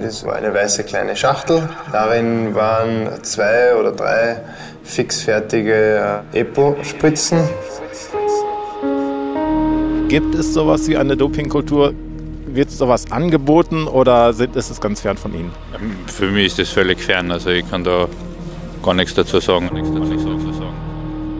[0.00, 1.68] Das war eine weiße kleine Schachtel.
[1.92, 4.40] Darin waren zwei oder drei
[4.82, 7.48] fixfertige EPO-Spritzen.
[10.08, 11.94] Gibt es sowas wie eine Dopingkultur?
[12.46, 15.52] Wird sowas angeboten oder ist es ganz fern von Ihnen?
[16.06, 17.30] Für mich ist das völlig fern.
[17.30, 18.08] Also ich kann da
[18.82, 19.70] gar nichts dazu sagen.
[19.72, 20.74] Nichts dazu sagen.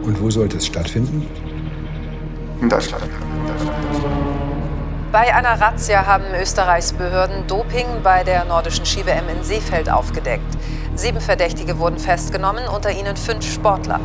[0.03, 1.25] Und wo sollte es stattfinden?
[2.61, 3.03] In Deutschland.
[5.13, 10.57] Bei einer Razzia haben Österreichs Behörden Doping bei der nordischen Ski-WM in Seefeld aufgedeckt.
[10.95, 13.99] Sieben Verdächtige wurden festgenommen, unter ihnen fünf Sportler.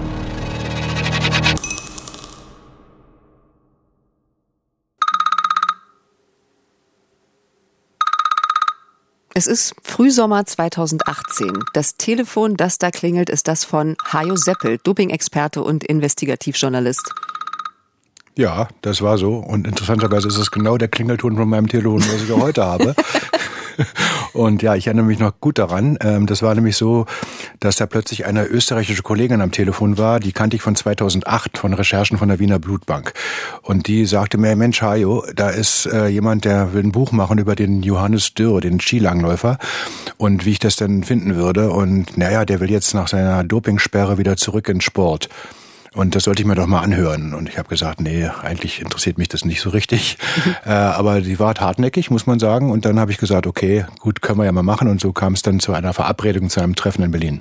[9.33, 11.64] Es ist Frühsommer 2018.
[11.72, 17.11] Das Telefon, das da klingelt, ist das von Hajo Seppel, Doping-Experte und Investigativjournalist.
[18.38, 19.34] Ja, das war so.
[19.34, 22.95] Und interessanterweise ist es genau der Klingelton von meinem Telefon, was ich heute habe.
[24.33, 25.98] Und ja, ich erinnere mich noch gut daran.
[26.00, 27.06] Ähm, das war nämlich so,
[27.59, 31.75] dass da plötzlich eine österreichische Kollegin am Telefon war, die kannte ich von 2008 von
[31.75, 33.12] Recherchen von der Wiener Blutbank.
[33.62, 37.39] Und die sagte mir, Mensch, Hajo, da ist äh, jemand, der will ein Buch machen
[37.39, 39.59] über den Johannes Dürr, den Skilangläufer
[40.16, 41.70] und wie ich das denn finden würde.
[41.70, 45.28] Und naja, der will jetzt nach seiner Dopingsperre wieder zurück in Sport.
[45.94, 47.34] Und das sollte ich mir doch mal anhören.
[47.34, 50.19] Und ich habe gesagt, nee, eigentlich interessiert mich das nicht so richtig.
[50.64, 52.70] äh, aber die war hartnäckig, muss man sagen.
[52.70, 54.89] Und dann habe ich gesagt, okay, gut, können wir ja mal machen.
[54.89, 57.41] Und so kam es dann zu einer Verabredung, zu einem Treffen in Berlin.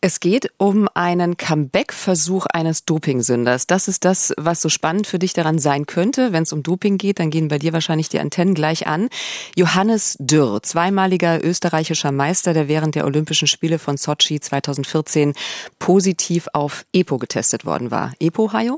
[0.00, 3.66] Es geht um einen Comeback-Versuch eines Dopingsünders.
[3.66, 6.32] Das ist das, was so spannend für dich daran sein könnte.
[6.32, 9.08] Wenn es um Doping geht, dann gehen bei dir wahrscheinlich die Antennen gleich an.
[9.56, 15.32] Johannes Dürr, zweimaliger österreichischer Meister, der während der Olympischen Spiele von Sochi 2014
[15.80, 18.12] positiv auf EPO getestet worden war.
[18.20, 18.76] EPO, Hajo?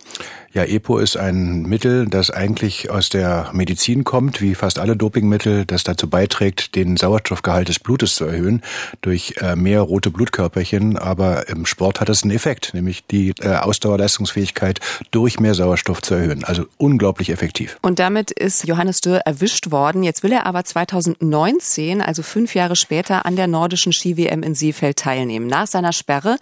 [0.53, 5.67] Ja, EPO ist ein Mittel, das eigentlich aus der Medizin kommt, wie fast alle Dopingmittel,
[5.67, 8.63] das dazu beiträgt, den Sauerstoffgehalt des Blutes zu erhöhen
[9.03, 10.11] durch äh, mehr rote
[10.61, 14.81] Blutkörperchen aber im Sport hat es einen Effekt, nämlich die äh, Ausdauerleistungsfähigkeit
[15.11, 16.45] durch mehr Sauerstoff zu erhöhen.
[16.45, 17.79] Also unglaublich effektiv.
[17.83, 20.03] Und damit ist Johannes Dürr erwischt worden.
[20.03, 24.99] Jetzt will er aber 2019, also fünf Jahre später, an der nordischen Ski-WM in Seefeld
[24.99, 25.47] teilnehmen.
[25.47, 26.37] Nach seiner Sperre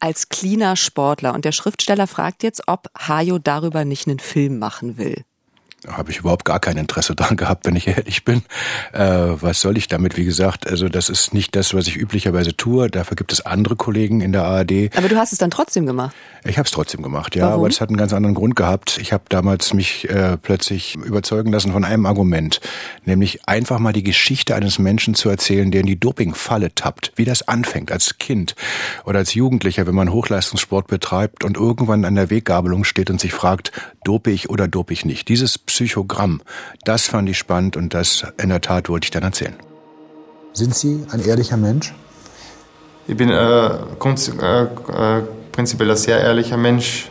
[0.00, 1.34] als cleaner Sportler.
[1.34, 5.24] Und der Schriftsteller fragt jetzt, ob Hajo darüber nicht einen Film machen will
[5.88, 8.42] habe ich überhaupt gar kein Interesse daran gehabt, wenn ich ehrlich bin.
[8.92, 10.16] Äh, was soll ich damit?
[10.16, 12.88] Wie gesagt, also das ist nicht das, was ich üblicherweise tue.
[12.88, 14.96] Dafür gibt es andere Kollegen in der ARD.
[14.96, 16.14] Aber du hast es dann trotzdem gemacht?
[16.46, 17.46] Ich habe es trotzdem gemacht, ja.
[17.46, 17.60] Warum?
[17.60, 18.98] Aber es hat einen ganz anderen Grund gehabt.
[19.00, 22.60] Ich habe damals mich äh, plötzlich überzeugen lassen von einem Argument,
[23.06, 27.12] nämlich einfach mal die Geschichte eines Menschen zu erzählen, der in die Dopingfalle tappt.
[27.16, 28.54] Wie das anfängt als Kind
[29.06, 33.32] oder als Jugendlicher, wenn man Hochleistungssport betreibt und irgendwann an der Weggabelung steht und sich
[33.32, 33.72] fragt,
[34.04, 35.28] dope ich oder dope ich nicht.
[35.28, 36.40] Dieses Psychogramm.
[36.84, 39.56] Das fand ich spannend und das in der Tat wollte ich dann erzählen.
[40.52, 41.92] Sind Sie ein ehrlicher Mensch?
[43.08, 47.10] Ich bin äh, äh, äh, prinzipiell ein sehr ehrlicher Mensch.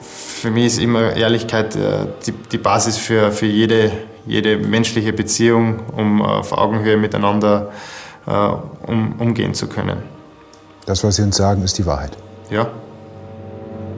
[0.00, 3.90] Für mich ist immer Ehrlichkeit äh, die, die, Basis für, für jede,
[4.24, 7.72] jede menschliche Beziehung, um auf Augenhöhe miteinander
[8.26, 10.00] äh, um, umgehen zu können.
[10.86, 12.12] Das, was Sie uns sagen, ist die Wahrheit.
[12.50, 12.70] Ja.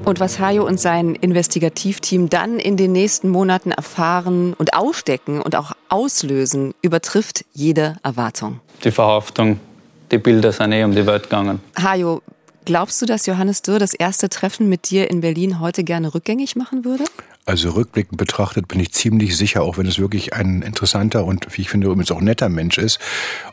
[0.06, 5.56] Und was Hajo und sein Investigativteam dann in den nächsten Monaten erfahren und aufdecken und
[5.56, 8.60] auch auslösen, übertrifft jede Erwartung.
[8.84, 9.58] Die Verhaftung,
[10.12, 11.58] die Bilder sind eh um die Welt gegangen.
[11.76, 12.22] Hajo,
[12.66, 16.56] glaubst du, dass Johannes Dürr das erste Treffen mit dir in Berlin heute gerne rückgängig
[16.56, 17.04] machen würde?
[17.46, 21.62] Also rückblickend betrachtet bin ich ziemlich sicher, auch wenn es wirklich ein interessanter und, wie
[21.62, 22.98] ich finde, übrigens auch netter Mensch ist.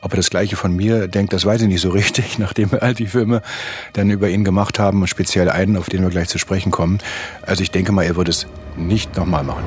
[0.02, 2.82] Ob er das Gleiche von mir denkt, das weiß ich nicht so richtig, nachdem wir
[2.82, 3.44] all die Filme
[3.94, 6.98] dann über ihn gemacht haben und speziell einen, auf den wir gleich zu sprechen kommen.
[7.44, 9.64] Also ich denke mal, er würde es nicht nochmal machen.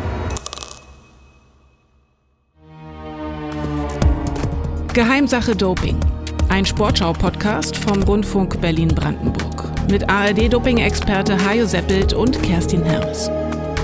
[4.93, 6.01] Geheimsache Doping.
[6.49, 9.65] Ein Sportschau-Podcast vom Rundfunk Berlin-Brandenburg.
[9.91, 13.31] Mit ARD-Doping-Experte Hajo Seppelt und Kerstin Hermes.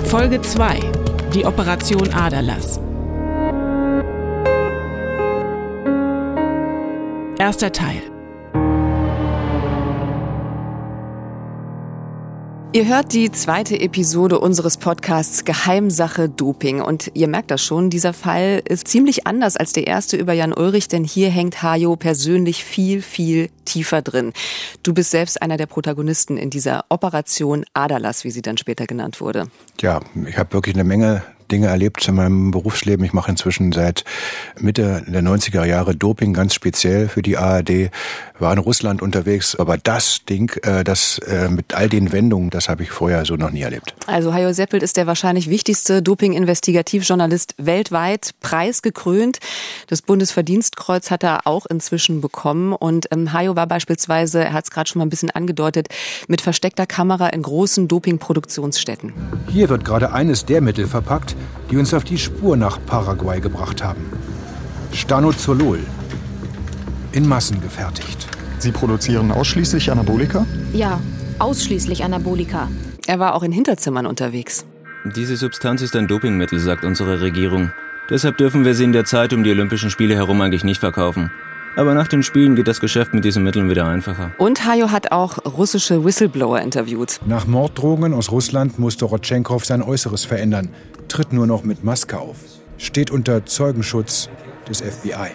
[0.05, 0.79] Folge 2.
[1.33, 2.79] Die Operation Aderlass.
[7.37, 8.12] Erster Teil.
[12.75, 16.81] Ihr hört die zweite Episode unseres Podcasts Geheimsache Doping.
[16.81, 20.53] Und ihr merkt das schon, dieser Fall ist ziemlich anders als der erste über Jan
[20.53, 24.33] Ulrich, denn hier hängt Hajo persönlich viel, viel tiefer drin.
[24.81, 29.21] Du bist selbst einer der Protagonisten in dieser Operation Aderlass, wie sie dann später genannt
[29.21, 29.45] wurde.
[29.79, 31.21] Ja, ich habe wirklich eine Menge
[31.53, 33.05] Dinge erlebt in meinem Berufsleben.
[33.05, 34.03] Ich mache inzwischen seit
[34.59, 37.91] Mitte der 90er Jahre Doping ganz speziell für die ARD,
[38.39, 42.69] war in Russland unterwegs, aber das Ding, äh, das äh, mit all den Wendungen, das
[42.69, 43.93] habe ich vorher so noch nie erlebt.
[44.07, 49.37] Also Hajo Seppelt ist der wahrscheinlich wichtigste Doping-Investigativjournalist weltweit, preisgekrönt.
[49.87, 54.71] Das Bundesverdienstkreuz hat er auch inzwischen bekommen und ähm, Hajo war beispielsweise, er hat es
[54.71, 55.87] gerade schon mal ein bisschen angedeutet,
[56.27, 59.13] mit versteckter Kamera in großen Doping-Produktionsstätten.
[59.49, 61.35] Hier wird gerade eines der Mittel verpackt,
[61.69, 64.05] die uns auf die Spur nach Paraguay gebracht haben.
[64.91, 65.79] Stanozolol.
[67.11, 68.27] In Massen gefertigt.
[68.59, 70.45] Sie produzieren ausschließlich Anabolika?
[70.73, 70.99] Ja,
[71.39, 72.69] ausschließlich Anabolika.
[73.07, 74.65] Er war auch in Hinterzimmern unterwegs.
[75.15, 77.71] Diese Substanz ist ein Dopingmittel, sagt unsere Regierung.
[78.09, 81.29] Deshalb dürfen wir sie in der Zeit um die Olympischen Spiele herum eigentlich nicht verkaufen.
[81.75, 84.31] Aber nach den Spielen geht das Geschäft mit diesen Mitteln wieder einfacher.
[84.37, 87.19] Und Hajo hat auch russische Whistleblower interviewt.
[87.25, 90.69] Nach Morddrohungen aus Russland muss Dorotschenkov sein Äußeres verändern.
[91.13, 92.37] Tritt nur noch mit Maske auf.
[92.79, 94.29] Steht unter Zeugenschutz
[94.67, 95.29] des FBI.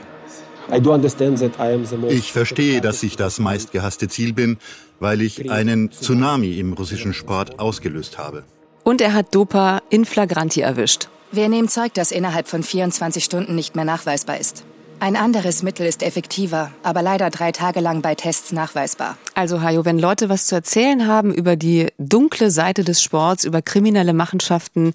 [2.08, 4.58] Ich verstehe, dass ich das meistgehasste Ziel bin,
[4.98, 8.42] weil ich einen Tsunami im russischen Sport ausgelöst habe.
[8.82, 11.10] Und er hat Dopa in flagranti erwischt.
[11.30, 14.64] Wir nehmen Zeug, das innerhalb von 24 Stunden nicht mehr nachweisbar ist.
[15.00, 19.16] Ein anderes Mittel ist effektiver, aber leider drei Tage lang bei Tests nachweisbar.
[19.34, 23.62] Also Hajo, wenn Leute was zu erzählen haben über die dunkle Seite des Sports, über
[23.62, 24.94] kriminelle Machenschaften,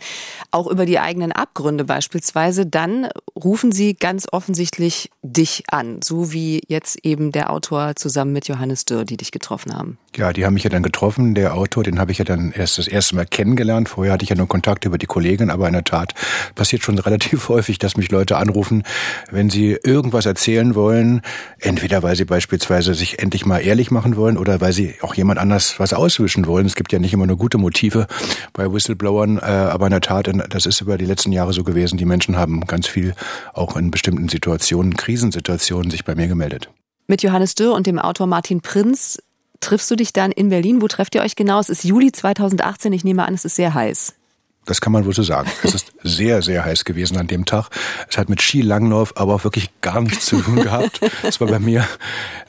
[0.51, 3.07] auch über die eigenen Abgründe beispielsweise, dann
[3.41, 8.83] rufen sie ganz offensichtlich dich an, so wie jetzt eben der Autor zusammen mit Johannes
[8.83, 9.97] Dürr, die dich getroffen haben.
[10.17, 11.33] Ja, die haben mich ja dann getroffen.
[11.33, 13.87] Der Autor, den habe ich ja dann erst das erste Mal kennengelernt.
[13.87, 16.13] Vorher hatte ich ja nur Kontakt über die Kollegin, aber in der Tat
[16.55, 18.83] passiert schon relativ häufig, dass mich Leute anrufen,
[19.31, 21.21] wenn sie irgendwas erzählen wollen,
[21.59, 25.39] entweder weil sie beispielsweise sich endlich mal ehrlich machen wollen oder weil sie auch jemand
[25.39, 26.65] anders was auswischen wollen.
[26.65, 28.07] Es gibt ja nicht immer nur gute Motive
[28.53, 31.97] bei Whistleblowern, äh, aber in der Tat, das ist über die letzten Jahre so gewesen.
[31.97, 33.13] Die Menschen haben ganz viel
[33.53, 36.69] auch in bestimmten Situationen, Krisensituationen sich bei mir gemeldet.
[37.07, 39.21] Mit Johannes Dürr und dem Autor Martin Prinz
[39.59, 40.81] triffst du dich dann in Berlin.
[40.81, 41.59] Wo trefft ihr euch genau?
[41.59, 42.91] Es ist Juli 2018.
[42.93, 44.15] Ich nehme an, es ist sehr heiß.
[44.65, 45.49] Das kann man wohl so sagen.
[45.63, 47.69] Es ist sehr, sehr heiß gewesen an dem Tag.
[48.09, 51.01] Es hat mit Skilanglauf aber auch wirklich gar nichts zu tun gehabt.
[51.23, 51.85] Es war bei mir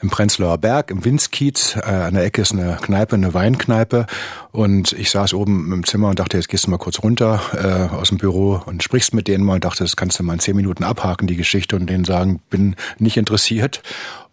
[0.01, 1.75] im Prenzlauer Berg, im Winzkiez.
[1.75, 4.05] Äh, an der Ecke ist eine Kneipe, eine Weinkneipe.
[4.51, 7.93] Und ich saß oben im Zimmer und dachte, jetzt gehst du mal kurz runter äh,
[7.93, 10.39] aus dem Büro und sprichst mit denen mal und dachte, das kannst du mal in
[10.39, 13.81] zehn Minuten abhaken, die Geschichte, und denen sagen, bin nicht interessiert.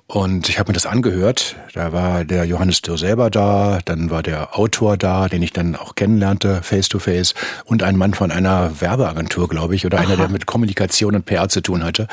[0.07, 1.57] Und ich habe mir das angehört.
[1.73, 5.75] Da war der Johannes Dürr selber da, dann war der Autor da, den ich dann
[5.75, 7.35] auch kennenlernte, face to face,
[7.65, 10.05] und ein Mann von einer Werbeagentur, glaube ich, oder Aha.
[10.05, 12.09] einer, der mit Kommunikation und PR zu tun hatte.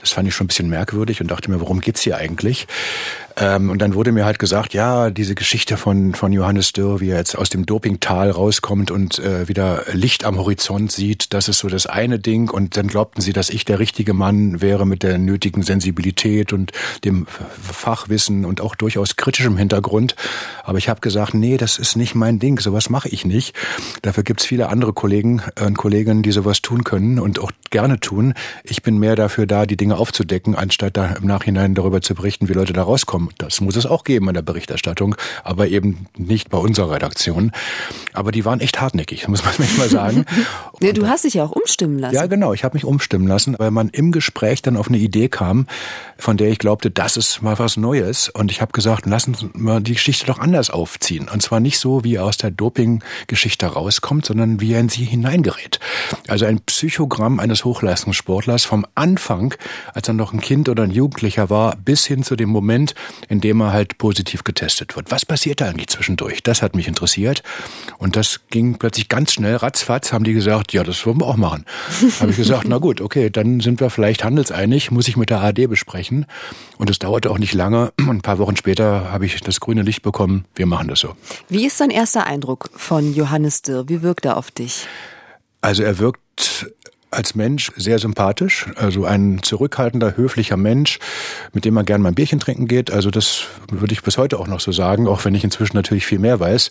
[0.00, 2.66] Das fand ich schon ein bisschen merkwürdig und dachte mir, worum geht's hier eigentlich?
[3.40, 7.10] Ähm, und dann wurde mir halt gesagt, ja, diese Geschichte von, von Johannes Dürr, wie
[7.10, 11.58] er jetzt aus dem Dopingtal rauskommt und äh, wieder Licht am Horizont sieht, das ist
[11.58, 12.50] so das eine Ding.
[12.50, 16.72] Und dann glaubten sie, dass ich der richtige Mann wäre mit der nötigen Sensibilität und
[17.04, 20.16] dem Fachwissen und auch durchaus kritischem Hintergrund.
[20.64, 23.54] Aber ich habe gesagt, nee, das ist nicht mein Ding, sowas mache ich nicht.
[24.02, 28.34] Dafür gibt's viele andere Kollegen und Kolleginnen, die sowas tun können und auch gerne tun.
[28.64, 32.48] Ich bin mehr dafür da, die Dinge aufzudecken, anstatt da im Nachhinein darüber zu berichten,
[32.48, 33.27] wie Leute da rauskommen.
[33.38, 37.52] Das muss es auch geben in der Berichterstattung, aber eben nicht bei unserer Redaktion.
[38.12, 40.24] Aber die waren echt hartnäckig, muss man manchmal sagen.
[40.80, 42.14] nee, du hast dich ja auch umstimmen lassen.
[42.14, 42.52] Ja, genau.
[42.52, 45.66] Ich habe mich umstimmen lassen, weil man im Gespräch dann auf eine Idee kam,
[46.16, 48.28] von der ich glaubte, das ist mal was Neues.
[48.28, 51.28] Und ich habe gesagt, lassen wir die Geschichte doch anders aufziehen.
[51.28, 55.04] Und zwar nicht so, wie er aus der Doping-Geschichte rauskommt, sondern wie er in sie
[55.04, 55.80] hineingerät.
[56.26, 59.54] Also ein Psychogramm eines Hochleistungssportlers vom Anfang,
[59.94, 62.94] als er noch ein Kind oder ein Jugendlicher war, bis hin zu dem Moment,
[63.28, 65.10] in dem er halt positiv getestet wird.
[65.10, 66.42] Was passiert da eigentlich zwischendurch?
[66.42, 67.42] Das hat mich interessiert.
[67.98, 71.36] Und das ging plötzlich ganz schnell, ratzfatz, haben die gesagt, ja, das wollen wir auch
[71.36, 71.64] machen.
[72.20, 75.40] habe ich gesagt, na gut, okay, dann sind wir vielleicht handelseinig, muss ich mit der
[75.40, 76.26] AD besprechen.
[76.76, 77.92] Und es dauerte auch nicht lange.
[77.98, 80.44] ein paar Wochen später habe ich das grüne Licht bekommen.
[80.54, 81.16] Wir machen das so.
[81.48, 83.88] Wie ist dein erster Eindruck von Johannes Dirr?
[83.88, 84.86] Wie wirkt er auf dich?
[85.60, 86.70] Also er wirkt
[87.10, 90.98] als Mensch sehr sympathisch, also ein zurückhaltender, höflicher Mensch,
[91.52, 92.90] mit dem man gern mal ein Bierchen trinken geht.
[92.90, 96.06] Also das würde ich bis heute auch noch so sagen, auch wenn ich inzwischen natürlich
[96.06, 96.70] viel mehr weiß.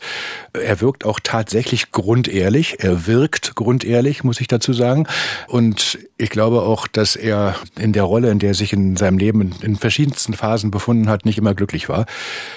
[0.54, 2.78] Er wirkt auch tatsächlich grundehrlich.
[2.80, 5.08] Er wirkt grundehrlich, muss ich dazu sagen.
[5.48, 9.18] Und ich glaube auch, dass er in der Rolle, in der er sich in seinem
[9.18, 12.06] Leben in, verschiedensten Phasen befunden hat, nicht immer glücklich war.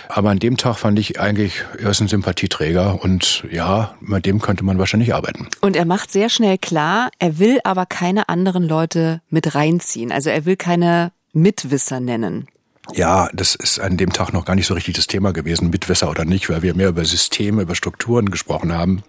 [0.09, 4.41] Aber an dem Tag fand ich eigentlich, er ist ein Sympathieträger und ja, mit dem
[4.41, 5.49] könnte man wahrscheinlich arbeiten.
[5.61, 10.13] Und er macht sehr schnell klar, er will aber keine anderen Leute mit reinziehen.
[10.13, 12.49] Also er will keine Mitwisser nennen.
[12.93, 16.11] Ja, das ist an dem Tag noch gar nicht so richtig das Thema gewesen, Mitwisser
[16.11, 19.03] oder nicht, weil wir mehr über Systeme, über Strukturen gesprochen haben.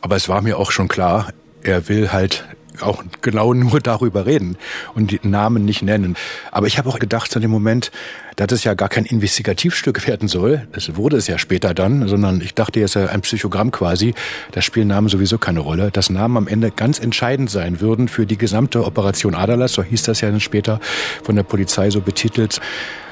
[0.00, 2.44] Aber es war mir auch schon klar, er will halt
[2.82, 4.56] auch genau nur darüber reden
[4.94, 6.16] und die Namen nicht nennen.
[6.52, 7.90] Aber ich habe auch gedacht zu dem Moment,
[8.36, 10.68] dass es ja gar kein Investigativstück werden soll.
[10.72, 14.14] Das wurde es ja später dann, sondern ich dachte, es ist ja ein Psychogramm quasi.
[14.52, 15.90] Da spielen Namen sowieso keine Rolle.
[15.90, 20.04] Dass Namen am Ende ganz entscheidend sein würden für die gesamte Operation Adalas, so hieß
[20.04, 20.78] das ja dann später
[21.24, 22.60] von der Polizei so betitelt.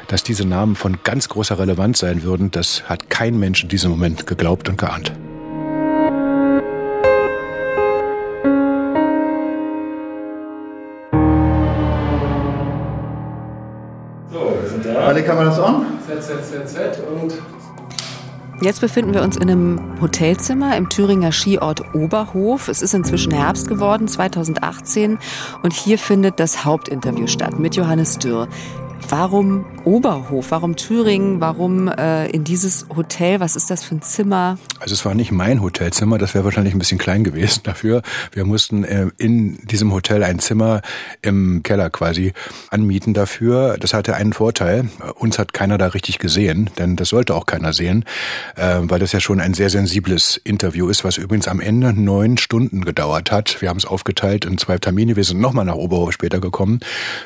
[0.06, 3.90] Dass diese Namen von ganz großer Relevanz sein würden, das hat kein Mensch in diesem
[3.90, 5.12] Moment geglaubt und geahnt.
[15.06, 15.86] Alle Kameras on?
[16.04, 17.32] Z, Z, Z, Z und
[18.60, 22.66] Jetzt befinden wir uns in einem Hotelzimmer im Thüringer Skiort Oberhof.
[22.66, 25.18] Es ist inzwischen Herbst geworden, 2018.
[25.62, 28.48] Und hier findet das Hauptinterview statt mit Johannes Dürr.
[29.08, 30.50] Warum Oberhof?
[30.50, 31.40] Warum Thüringen?
[31.40, 33.38] Warum äh, in dieses Hotel?
[33.38, 34.58] Was ist das für ein Zimmer?
[34.80, 38.02] Also es war nicht mein Hotelzimmer, das wäre wahrscheinlich ein bisschen klein gewesen dafür.
[38.32, 40.82] Wir mussten äh, in diesem Hotel ein Zimmer
[41.22, 42.32] im Keller quasi
[42.70, 43.76] anmieten dafür.
[43.78, 44.88] Das hatte einen Vorteil.
[45.14, 48.04] Uns hat keiner da richtig gesehen, denn das sollte auch keiner sehen,
[48.56, 52.38] äh, weil das ja schon ein sehr sensibles Interview ist, was übrigens am Ende neun
[52.38, 53.62] Stunden gedauert hat.
[53.62, 55.14] Wir haben es aufgeteilt in zwei Termine.
[55.14, 56.80] Wir sind nochmal nach Oberhof später gekommen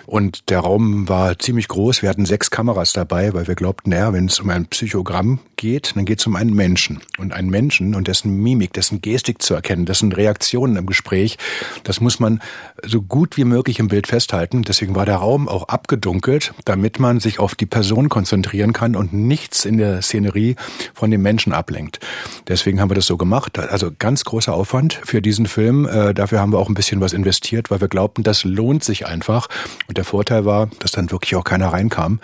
[0.04, 2.02] und der Raum war ziemlich groß.
[2.02, 5.94] Wir hatten sechs Kameras dabei, weil wir glaubten, naja, wenn es um ein Psychogramm geht,
[5.94, 7.00] dann geht es um einen Menschen.
[7.18, 11.36] Und einen Menschen und dessen Mimik, dessen Gestik zu erkennen, dessen Reaktionen im Gespräch,
[11.84, 12.40] das muss man
[12.82, 14.62] so gut wie möglich im Bild festhalten.
[14.62, 19.12] Deswegen war der Raum auch abgedunkelt, damit man sich auf die Person konzentrieren kann und
[19.12, 20.56] nichts in der Szenerie
[20.94, 22.00] von dem Menschen ablenkt.
[22.48, 23.58] Deswegen haben wir das so gemacht.
[23.58, 25.86] Also ganz großer Aufwand für diesen Film.
[25.86, 29.06] Äh, dafür haben wir auch ein bisschen was investiert, weil wir glaubten, das lohnt sich
[29.06, 29.48] einfach.
[29.88, 32.18] Und der Vorteil war, dass dann wirklich auch keiner reinkam,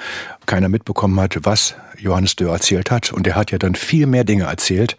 [0.47, 3.13] keiner mitbekommen hat, was Johannes Dörr erzählt hat.
[3.13, 4.97] Und er hat ja dann viel mehr Dinge erzählt,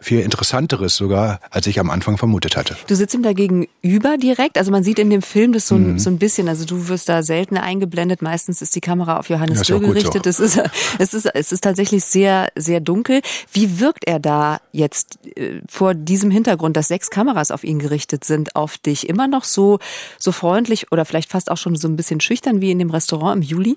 [0.00, 2.76] viel interessanteres sogar, als ich am Anfang vermutet hatte.
[2.86, 4.58] Du sitzt ihm dagegen über direkt.
[4.58, 5.98] Also man sieht in dem Film das so, mhm.
[5.98, 6.48] so ein bisschen.
[6.48, 8.22] Also du wirst da selten eingeblendet.
[8.22, 10.24] Meistens ist die Kamera auf Johannes Dörr gerichtet.
[10.24, 10.30] So.
[10.30, 10.60] Es, ist,
[10.98, 13.20] es, ist, es ist tatsächlich sehr, sehr dunkel.
[13.52, 18.24] Wie wirkt er da jetzt äh, vor diesem Hintergrund, dass sechs Kameras auf ihn gerichtet
[18.24, 19.08] sind, auf dich?
[19.08, 19.78] Immer noch so,
[20.18, 23.36] so freundlich oder vielleicht fast auch schon so ein bisschen schüchtern wie in dem Restaurant
[23.36, 23.76] im Juli?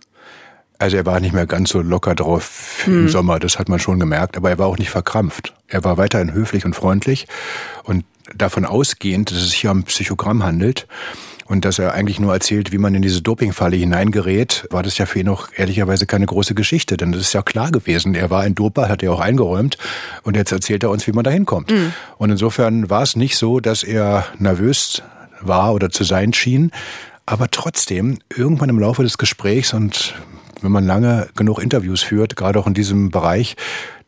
[0.77, 3.01] Also er war nicht mehr ganz so locker drauf hm.
[3.01, 5.53] im Sommer, das hat man schon gemerkt, aber er war auch nicht verkrampft.
[5.67, 7.27] Er war weiterhin höflich und freundlich
[7.83, 10.87] und davon ausgehend, dass es sich hier um Psychogramm handelt
[11.47, 15.05] und dass er eigentlich nur erzählt, wie man in diese Dopingfalle hineingerät, war das ja
[15.05, 18.15] für ihn auch ehrlicherweise keine große Geschichte, denn das ist ja klar gewesen.
[18.15, 19.77] Er war ein Doper, hat er auch eingeräumt
[20.23, 21.71] und jetzt erzählt er uns, wie man da hinkommt.
[21.71, 21.93] Mhm.
[22.17, 25.03] Und insofern war es nicht so, dass er nervös
[25.39, 26.71] war oder zu sein schien,
[27.27, 30.15] aber trotzdem, irgendwann im Laufe des Gesprächs und
[30.65, 33.55] wenn man lange genug Interviews führt, gerade auch in diesem Bereich,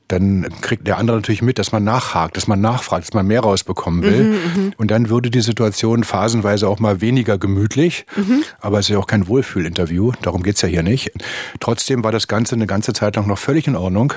[0.08, 3.42] dann kriegt der andere natürlich mit, dass man nachhakt, dass man nachfragt, dass man mehr
[3.42, 4.24] rausbekommen will.
[4.24, 8.06] Mhm, mhm, und dann würde die Situation phasenweise auch mal weniger gemütlich.
[8.16, 8.44] Mhm.
[8.60, 11.12] Aber es ist ja auch kein Wohlfühlinterview, darum geht's ja hier nicht.
[11.60, 14.14] Trotzdem war das Ganze eine ganze Zeit lang noch völlig in Ordnung.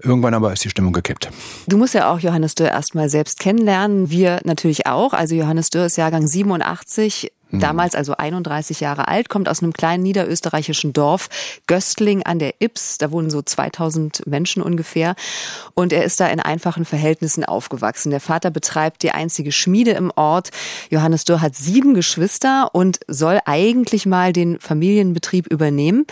[0.00, 1.28] Irgendwann aber ist die Stimmung gekippt.
[1.66, 4.10] Du musst ja auch Johannes Dürr erstmal selbst kennenlernen.
[4.10, 5.12] Wir natürlich auch.
[5.12, 7.32] Also Johannes Dürr ist Jahrgang 87.
[7.50, 7.60] Mhm.
[7.60, 11.28] Damals also 31 Jahre alt, kommt aus einem kleinen niederösterreichischen Dorf,
[11.66, 12.98] Göstling an der Ips.
[12.98, 15.14] Da wohnen so 2000 Menschen ungefähr.
[15.74, 18.10] Und er ist da in einfachen Verhältnissen aufgewachsen.
[18.10, 20.50] Der Vater betreibt die einzige Schmiede im Ort.
[20.90, 26.06] Johannes Dürr hat sieben Geschwister und soll eigentlich mal den Familienbetrieb übernehmen.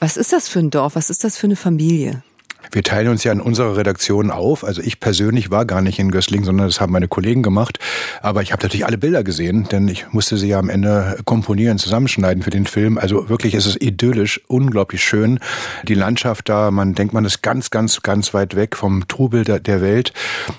[0.00, 0.96] Was ist das für ein Dorf?
[0.96, 2.22] Was ist das für eine Familie?
[2.70, 4.64] Wir teilen uns ja in unserer Redaktion auf.
[4.64, 7.78] Also ich persönlich war gar nicht in Gößling, sondern das haben meine Kollegen gemacht.
[8.22, 11.78] Aber ich habe natürlich alle Bilder gesehen, denn ich musste sie ja am Ende komponieren,
[11.78, 12.98] zusammenschneiden für den Film.
[12.98, 15.40] Also wirklich ist es idyllisch, unglaublich schön.
[15.86, 19.80] Die Landschaft da, man denkt, man ist ganz, ganz, ganz weit weg vom Trubel der
[19.80, 20.12] Welt.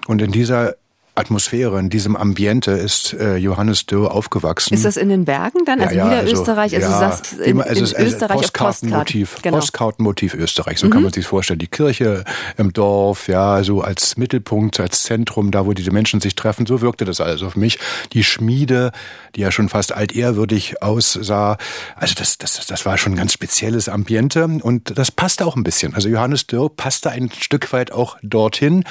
[0.07, 0.75] Und in dieser
[1.15, 4.73] Atmosphäre, in diesem Ambiente ist äh, Johannes Dürr aufgewachsen.
[4.73, 5.79] Ist das in den Bergen dann?
[5.79, 6.75] Also ja, ja, Niederösterreich?
[6.75, 9.57] Also, also ja, du sagst in, also in also Österreich Postkartenmotiv, genau.
[9.57, 10.91] Postkartenmotiv Österreich, so mhm.
[10.91, 11.59] kann man sich vorstellen.
[11.59, 12.25] Die Kirche
[12.57, 16.81] im Dorf, ja, so als Mittelpunkt, als Zentrum, da wo diese Menschen sich treffen, so
[16.81, 17.79] wirkte das alles auf mich.
[18.11, 18.91] Die Schmiede,
[19.35, 21.57] die ja schon fast altehrwürdig aussah,
[21.95, 25.63] also das, das, das war schon ein ganz spezielles Ambiente und das passte auch ein
[25.63, 25.95] bisschen.
[25.95, 28.83] Also Johannes Dürr passte ein Stück weit auch dorthin,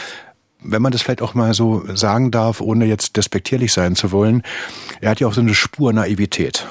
[0.64, 4.42] wenn man das vielleicht auch mal so sagen darf, ohne jetzt despektierlich sein zu wollen,
[5.00, 6.66] er hat ja auch so eine Spur Naivität.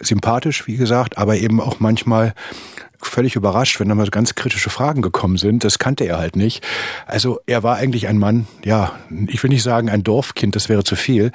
[0.00, 2.34] Sympathisch, wie gesagt, aber eben auch manchmal
[3.06, 5.64] völlig überrascht, wenn da mal ganz kritische Fragen gekommen sind.
[5.64, 6.64] Das kannte er halt nicht.
[7.06, 8.92] Also er war eigentlich ein Mann, ja,
[9.28, 11.30] ich will nicht sagen ein Dorfkind, das wäre zu viel,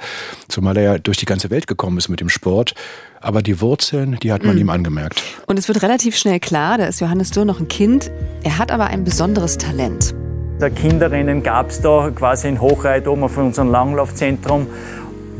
[0.48, 2.74] zumal er ja durch die ganze Welt gekommen ist mit dem Sport.
[3.20, 4.62] Aber die Wurzeln, die hat man mhm.
[4.62, 5.22] ihm angemerkt.
[5.46, 8.10] Und es wird relativ schnell klar, da ist Johannes Dürr noch ein Kind.
[8.42, 10.14] Er hat aber ein besonderes Talent.
[10.60, 14.66] Der Kinderrennen gab es da quasi in Hochreit oben auf unserem Langlaufzentrum.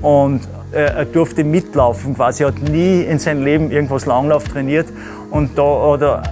[0.03, 0.41] und
[0.73, 4.87] er durfte mitlaufen quasi, er hat nie in seinem Leben irgendwas Langlauf trainiert
[5.31, 6.23] und da hat er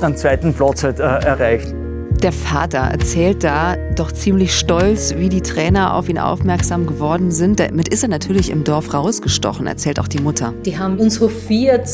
[0.00, 1.74] einen zweiten Platz halt äh, erreicht.
[2.22, 7.60] Der Vater erzählt da doch ziemlich stolz, wie die Trainer auf ihn aufmerksam geworden sind.
[7.60, 10.52] Damit ist er natürlich im Dorf rausgestochen, erzählt auch die Mutter.
[10.66, 11.88] Die haben uns hofiert,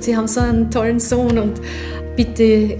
[0.00, 1.60] sie haben so einen tollen Sohn und
[2.16, 2.78] bitte äh,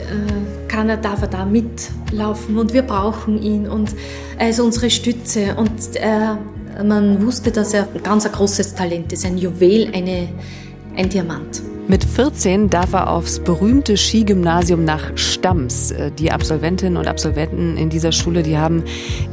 [0.68, 3.94] kann er, darf er da mitlaufen und wir brauchen ihn und
[4.38, 9.26] er ist unsere Stütze und äh, man wusste, dass er ein ganz großes Talent ist,
[9.26, 10.28] ein Juwel, eine,
[10.96, 11.62] ein Diamant.
[11.92, 15.90] Mit 14 darf er aufs berühmte Skigymnasium nach Stams.
[15.90, 18.82] Äh, die Absolventinnen und Absolventen in dieser Schule, die haben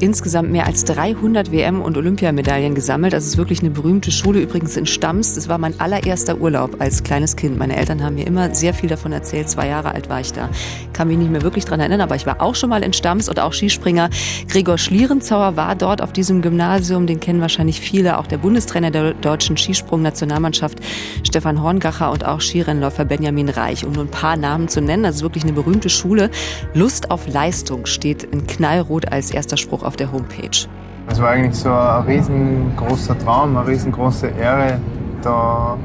[0.02, 3.14] insgesamt mehr als 300 WM- und Olympiamedaillen gesammelt.
[3.14, 4.42] Das ist wirklich eine berühmte Schule.
[4.42, 7.58] Übrigens in Stams, das war mein allererster Urlaub als kleines Kind.
[7.58, 9.50] Meine Eltern haben mir immer sehr viel davon erzählt.
[9.50, 10.50] Zwei Jahre alt war ich da.
[10.92, 13.30] Kann mich nicht mehr wirklich dran erinnern, aber ich war auch schon mal in Stams
[13.30, 14.10] und auch Skispringer.
[14.50, 17.08] Gregor Schlierenzauer war dort auf diesem Gymnasium.
[17.08, 18.18] Den kennen wahrscheinlich viele.
[18.18, 20.80] Auch der Bundestrainer der deutschen Skisprung-Nationalmannschaft,
[21.24, 25.04] Stefan Horngacher und auch Skirennläufer Benjamin Reich, um nur ein paar Namen zu nennen.
[25.04, 26.30] Das ist wirklich eine berühmte Schule.
[26.74, 30.68] Lust auf Leistung steht in Knallrot als erster Spruch auf der Homepage.
[31.08, 34.80] Es war eigentlich so ein riesengroßer Traum, eine riesengroße Ehre,
[35.22, 35.78] da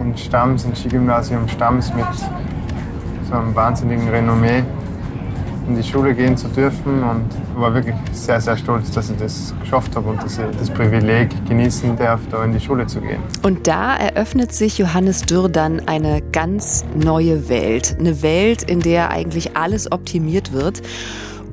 [0.00, 2.06] in Stams, im Skigymnasium Stams mit
[3.28, 4.64] so einem wahnsinnigen Renommee
[5.66, 9.54] in die Schule gehen zu dürfen und war wirklich sehr, sehr stolz, dass ich das
[9.60, 13.20] geschafft habe und dass ich das Privileg genießen darf, da in die Schule zu gehen.
[13.42, 17.96] Und da eröffnet sich Johannes Dürr dann eine ganz neue Welt.
[17.98, 20.82] Eine Welt, in der eigentlich alles optimiert wird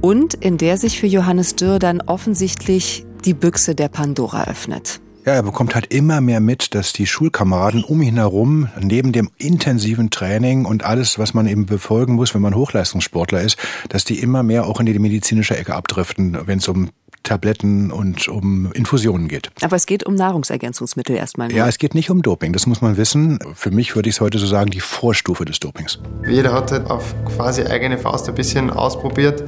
[0.02, 5.02] und in der sich für Johannes Dürr dann offensichtlich die Büchse der Pandora öffnet.
[5.30, 9.30] Ja, er bekommt halt immer mehr mit, dass die Schulkameraden um ihn herum, neben dem
[9.38, 13.56] intensiven Training und alles, was man eben befolgen muss, wenn man Hochleistungssportler ist,
[13.90, 16.90] dass die immer mehr auch in die medizinische Ecke abdriften, wenn es um
[17.22, 19.52] Tabletten und um Infusionen geht.
[19.62, 21.50] Aber es geht um Nahrungsergänzungsmittel erstmal.
[21.50, 21.58] Nur.
[21.58, 23.38] Ja, es geht nicht um Doping, das muss man wissen.
[23.54, 26.00] Für mich würde ich es heute so sagen, die Vorstufe des Dopings.
[26.28, 29.44] Jeder hat halt auf quasi eigene Faust ein bisschen ausprobiert,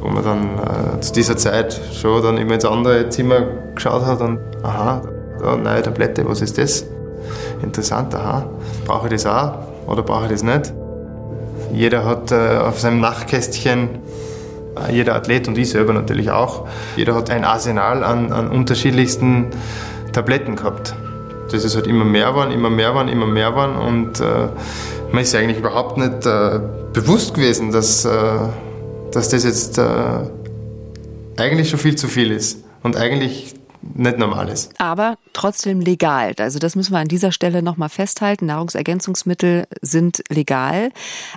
[0.00, 3.42] wo man dann äh, zu dieser Zeit schon dann immer ins andere Zimmer
[3.74, 5.02] geschaut hat und aha,
[5.40, 6.84] da, neue Tablette, was ist das?
[7.62, 8.48] Interessant, aha.
[8.84, 9.54] Brauche ich das auch
[9.86, 10.72] oder brauche ich das nicht?
[11.72, 13.88] Jeder hat äh, auf seinem Nachtkästchen,
[14.88, 19.46] äh, jeder Athlet und ich selber natürlich auch, jeder hat ein Arsenal an, an unterschiedlichsten
[20.12, 20.94] Tabletten gehabt.
[21.50, 24.48] Das ist halt immer mehr waren, immer mehr waren, immer mehr waren und äh,
[25.12, 26.60] man ist eigentlich überhaupt nicht äh,
[26.92, 28.08] bewusst gewesen, dass,
[29.12, 29.78] dass das jetzt
[31.36, 33.55] eigentlich schon viel zu viel ist und eigentlich
[33.94, 34.72] nicht normal ist.
[34.78, 36.34] Aber trotzdem legal.
[36.38, 38.46] Also das müssen wir an dieser Stelle nochmal festhalten.
[38.46, 40.90] Nahrungsergänzungsmittel sind legal.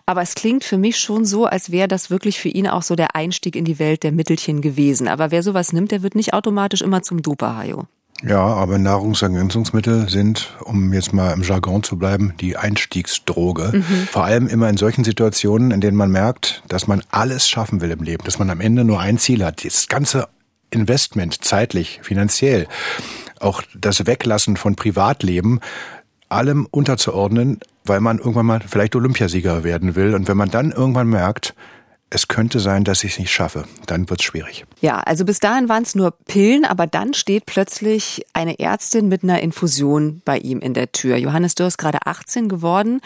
[0.06, 2.96] Aber es klingt für mich schon so, als wäre das wirklich für ihn auch so
[2.96, 5.08] der Einstieg in die Welt der Mittelchen gewesen.
[5.08, 7.86] Aber wer sowas nimmt, der wird nicht automatisch immer zum Doper-Hajo.
[8.22, 13.72] Ja, aber Nahrungsergänzungsmittel sind, um jetzt mal im Jargon zu bleiben, die Einstiegsdroge.
[13.74, 14.08] Mhm.
[14.12, 17.92] Vor allem immer in solchen Situationen, in denen man merkt, dass man alles schaffen will
[17.92, 20.28] im Leben, dass man am Ende nur ein Ziel hat, das ganze
[20.72, 22.68] Investment, zeitlich, finanziell,
[23.40, 25.60] auch das Weglassen von Privatleben,
[26.30, 30.14] allem unterzuordnen, weil man irgendwann mal vielleicht Olympiasieger werden will.
[30.14, 31.56] Und wenn man dann irgendwann merkt,
[32.12, 33.66] es könnte sein, dass ich es nicht schaffe.
[33.86, 34.66] Dann wird es schwierig.
[34.82, 39.24] Ja, also bis dahin waren es nur Pillen, aber dann steht plötzlich eine Ärztin mit
[39.24, 41.18] einer Infusion bei ihm in der Tür.
[41.18, 43.02] Johannes Dürr ist gerade 18 geworden,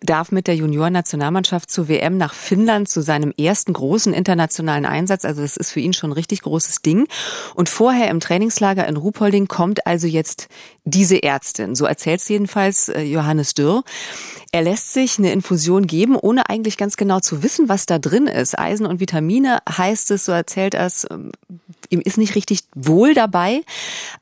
[0.00, 5.24] darf mit der Juniorennationalmannschaft zur WM nach Finnland zu seinem ersten großen internationalen Einsatz.
[5.24, 7.06] Also das ist für ihn schon ein richtig großes Ding.
[7.54, 10.48] Und vorher im Trainingslager in Ruhpolding kommt also jetzt
[10.84, 11.74] diese Ärztin.
[11.74, 13.84] So erzählt es jedenfalls äh, Johannes Dürr.
[14.50, 18.26] Er lässt sich eine Infusion geben, ohne eigentlich ganz genau zu wissen, was da drin
[18.26, 18.58] ist.
[18.58, 21.32] Eisen und Vitamine heißt es, so erzählt er es, ähm,
[21.90, 23.60] ihm ist nicht richtig wohl dabei,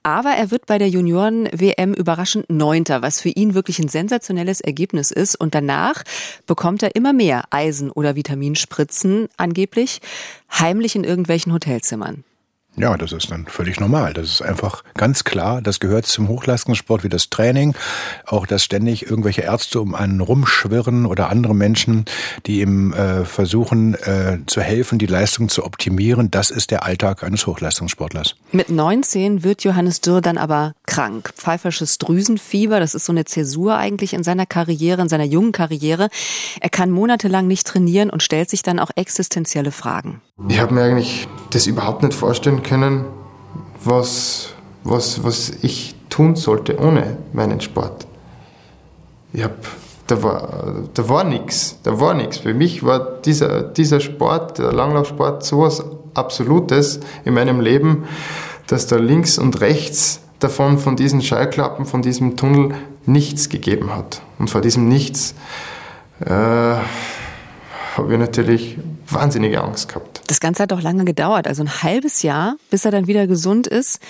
[0.02, 5.12] aber er wird bei der Junioren-WM überraschend Neunter, was für ihn wirklich ein sensationelles Ergebnis
[5.12, 5.36] ist.
[5.36, 6.02] Und danach
[6.46, 10.00] bekommt er immer mehr Eisen- oder Vitaminspritzen angeblich
[10.50, 12.24] heimlich in irgendwelchen Hotelzimmern.
[12.78, 14.12] Ja, das ist dann völlig normal.
[14.12, 15.62] Das ist einfach ganz klar.
[15.62, 17.74] Das gehört zum Hochleistungssport wie das Training.
[18.26, 22.04] Auch, dass ständig irgendwelche Ärzte um einen rumschwirren oder andere Menschen,
[22.44, 26.30] die ihm äh, versuchen äh, zu helfen, die Leistung zu optimieren.
[26.30, 28.36] Das ist der Alltag eines Hochleistungssportlers.
[28.52, 31.32] Mit 19 wird Johannes Dürr dann aber krank.
[31.34, 36.10] Pfeifersches Drüsenfieber, das ist so eine Zäsur eigentlich in seiner Karriere, in seiner jungen Karriere.
[36.60, 40.20] Er kann monatelang nicht trainieren und stellt sich dann auch existenzielle Fragen.
[40.48, 43.06] Ich habe mir eigentlich das überhaupt nicht vorstellen können,
[43.82, 44.50] was,
[44.84, 48.06] was, was ich tun sollte ohne meinen Sport.
[49.32, 49.54] Ich hab,
[50.06, 52.36] da war, nichts, da war nichts.
[52.36, 58.04] Für mich war dieser, dieser Sport, der Langlaufsport, so was Absolutes in meinem Leben,
[58.66, 62.74] dass da links und rechts davon, von diesen Schallklappen, von diesem Tunnel
[63.06, 64.20] nichts gegeben hat.
[64.38, 65.34] Und vor diesem Nichts
[66.20, 70.15] äh, habe ich natürlich wahnsinnige Angst gehabt.
[70.26, 73.66] Das Ganze hat auch lange gedauert, also ein halbes Jahr, bis er dann wieder gesund
[73.66, 74.00] ist.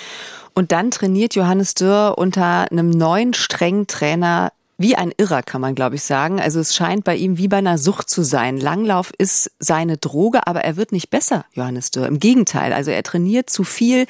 [0.55, 5.75] Und dann trainiert Johannes Dürr unter einem neuen, strengen Trainer wie ein Irrer, kann man,
[5.75, 6.41] glaube ich, sagen.
[6.41, 8.59] Also es scheint bei ihm wie bei einer Sucht zu sein.
[8.59, 12.07] Langlauf ist seine Droge, aber er wird nicht besser, Johannes Dürr.
[12.07, 12.73] Im Gegenteil.
[12.73, 14.07] Also er trainiert zu viel,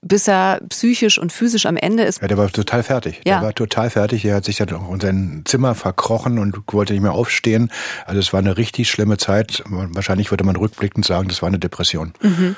[0.00, 2.22] bis er psychisch und physisch am Ende ist.
[2.22, 3.20] Ja, der war total fertig.
[3.26, 3.38] Ja.
[3.38, 4.24] Der war total fertig.
[4.24, 7.70] Er hat sich dann auch in sein Zimmer verkrochen und wollte nicht mehr aufstehen.
[8.06, 9.62] Also es war eine richtig schlimme Zeit.
[9.68, 12.14] Wahrscheinlich würde man rückblickend sagen, das war eine Depression.
[12.22, 12.56] Mhm.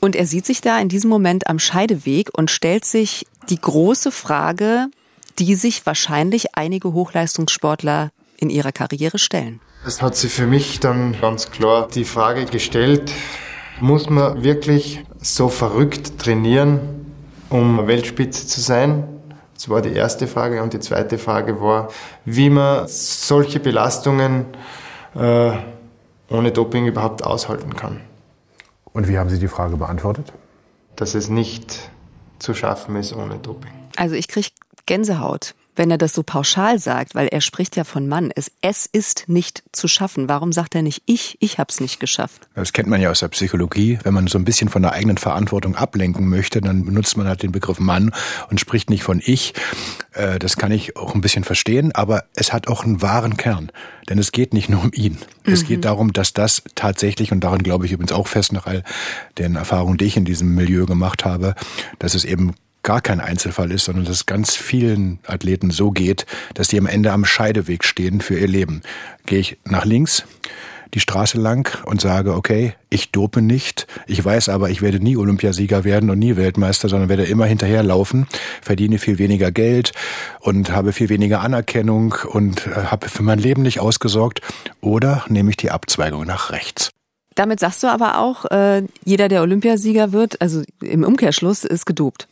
[0.00, 4.12] Und er sieht sich da in diesem Moment am Scheideweg und stellt sich die große
[4.12, 4.86] Frage,
[5.38, 9.60] die sich wahrscheinlich einige Hochleistungssportler in ihrer Karriere stellen.
[9.86, 13.12] Es hat sich für mich dann ganz klar die Frage gestellt,
[13.80, 16.80] muss man wirklich so verrückt trainieren,
[17.50, 19.04] um Weltspitze zu sein?
[19.54, 20.62] Das war die erste Frage.
[20.62, 21.88] Und die zweite Frage war,
[22.24, 24.46] wie man solche Belastungen
[25.14, 25.52] äh,
[26.28, 28.00] ohne Doping überhaupt aushalten kann.
[28.92, 30.32] Und wie haben Sie die Frage beantwortet?
[30.96, 31.90] Dass es nicht
[32.38, 33.72] zu schaffen ist ohne Doping.
[33.96, 34.48] Also ich kriege
[34.86, 38.30] Gänsehaut, wenn er das so pauschal sagt, weil er spricht ja von Mann.
[38.36, 40.28] Es, es ist nicht zu schaffen.
[40.28, 41.38] Warum sagt er nicht ich?
[41.40, 42.42] Ich hab's nicht geschafft.
[42.54, 43.98] Das kennt man ja aus der Psychologie.
[44.02, 47.42] Wenn man so ein bisschen von der eigenen Verantwortung ablenken möchte, dann benutzt man halt
[47.42, 48.12] den Begriff Mann
[48.50, 49.54] und spricht nicht von ich.
[50.12, 53.72] Äh, Das kann ich auch ein bisschen verstehen, aber es hat auch einen wahren Kern.
[54.10, 55.16] Denn es geht nicht nur um ihn.
[55.44, 55.66] Es Mhm.
[55.68, 58.82] geht darum, dass das tatsächlich, und daran glaube ich übrigens auch fest nach all
[59.38, 61.54] den Erfahrungen, die ich in diesem Milieu gemacht habe,
[61.98, 66.26] dass es eben gar kein Einzelfall ist, sondern dass es ganz vielen Athleten so geht,
[66.54, 68.82] dass die am Ende am Scheideweg stehen für ihr Leben.
[69.26, 70.24] Gehe ich nach links,
[70.94, 73.86] die Straße lang und sage, okay, ich dope nicht.
[74.06, 78.26] Ich weiß aber, ich werde nie Olympiasieger werden und nie Weltmeister, sondern werde immer hinterherlaufen,
[78.60, 79.92] verdiene viel weniger Geld
[80.40, 84.40] und habe viel weniger Anerkennung und äh, habe für mein Leben nicht ausgesorgt.
[84.80, 86.90] Oder nehme ich die Abzweigung nach rechts.
[87.34, 92.28] Damit sagst du aber auch, äh, jeder, der Olympiasieger wird, also im Umkehrschluss, ist gedopt.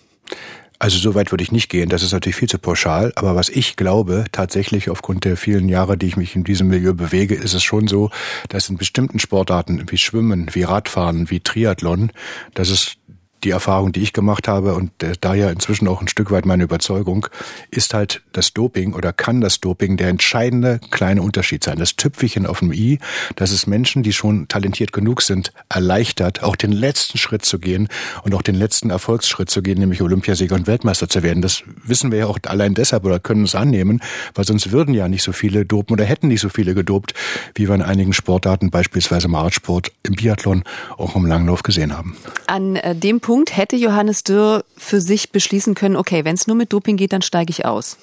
[0.83, 3.51] Also so weit würde ich nicht gehen, das ist natürlich viel zu pauschal, aber was
[3.51, 7.53] ich glaube, tatsächlich aufgrund der vielen Jahre, die ich mich in diesem Milieu bewege, ist
[7.53, 8.11] es schon so,
[8.49, 12.13] dass in bestimmten Sportarten wie Schwimmen, wie Radfahren, wie Triathlon,
[12.55, 12.97] dass es
[13.45, 16.65] die Erfahrung, die ich gemacht habe und äh, daher inzwischen auch ein Stück weit meine
[16.65, 17.27] Überzeugung,
[17.71, 21.79] ist halt das Doping oder kann das Doping der entscheidende kleine Unterschied sein.
[21.79, 22.99] Das Tüpfelchen auf dem i,
[23.37, 27.89] dass es Menschen, die schon talentiert genug sind, erleichtert, auch den letzten Schritt zu gehen
[28.23, 31.43] und auch den letzten Erfolgsschritt zu gehen, nämlich Olympiasieger und Weltmeister zu werden.
[31.43, 34.01] Das wissen wir ja auch allein deshalb oder können es annehmen,
[34.35, 37.15] weil sonst würden ja nicht so viele dopen oder hätten nicht so viele gedopt,
[37.55, 40.65] wie wir in einigen Sportarten, beispielsweise im Radsport, im Biathlon,
[40.99, 42.17] auch im Langlauf gesehen haben.
[42.47, 46.57] An äh, dem Punkt hätte Johannes Dürr für sich beschließen können, okay, wenn es nur
[46.57, 47.97] mit Doping geht, dann steige ich aus.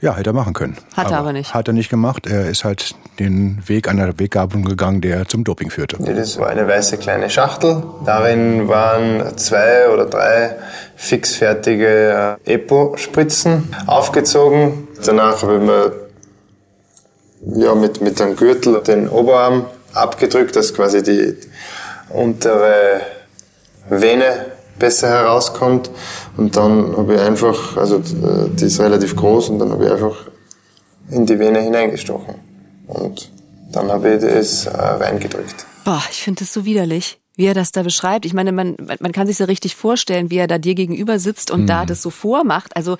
[0.00, 0.78] Ja, hätte er machen können.
[0.96, 1.52] Hat er aber nicht.
[1.52, 2.26] Hat er nicht gemacht.
[2.26, 5.98] Er ist halt den Weg einer Weggabelung gegangen, der zum Doping führte.
[5.98, 7.82] Das war eine weiße kleine Schachtel.
[8.06, 10.56] Darin waren zwei oder drei
[10.96, 14.88] fixfertige äh, Epo-Spritzen aufgezogen.
[15.04, 15.92] Danach habe ich mir
[17.62, 21.36] ja, mit, mit einem Gürtel den Oberarm abgedrückt, dass quasi die
[22.08, 23.02] untere
[23.90, 24.46] Vene
[24.78, 25.90] besser herauskommt.
[26.36, 30.16] Und dann habe ich einfach, also die ist relativ groß, und dann habe ich einfach
[31.10, 32.34] in die Vene hineingestochen.
[32.86, 33.30] Und
[33.72, 35.66] dann habe ich das äh, reingedrückt.
[35.84, 38.26] Boah, ich finde das so widerlich, wie er das da beschreibt.
[38.26, 41.50] Ich meine, man, man kann sich so richtig vorstellen, wie er da dir gegenüber sitzt
[41.50, 41.66] und Hm.
[41.66, 42.76] da das so vormacht.
[42.76, 42.98] Also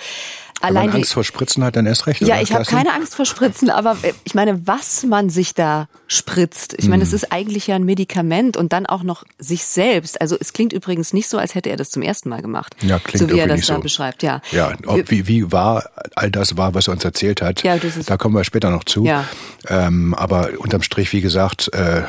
[0.62, 2.22] Wenn allein man die, Angst vor Spritzen hat, dann erst recht.
[2.22, 5.88] ja, ich habe keine Angst vor Spritzen, aber äh, ich meine, was man sich da
[6.06, 6.74] spritzt.
[6.78, 7.16] Ich meine, es Hm.
[7.16, 10.18] ist eigentlich ja ein Medikament und dann auch noch sich selbst.
[10.22, 12.74] Also es klingt übrigens nicht so, als hätte er das zum ersten Mal gemacht.
[12.80, 13.80] Ja, klingt so wie er das da so.
[13.82, 14.40] beschreibt, ja.
[14.52, 15.84] Ja, ob, wie, wie wahr
[16.16, 18.70] all das war, was er uns erzählt hat, Ja, das ist- da kommen wir später
[18.70, 19.04] noch zu.
[19.04, 19.26] Ja.
[19.68, 22.02] Ähm, aber unterm Strich, wie gesagt, äh,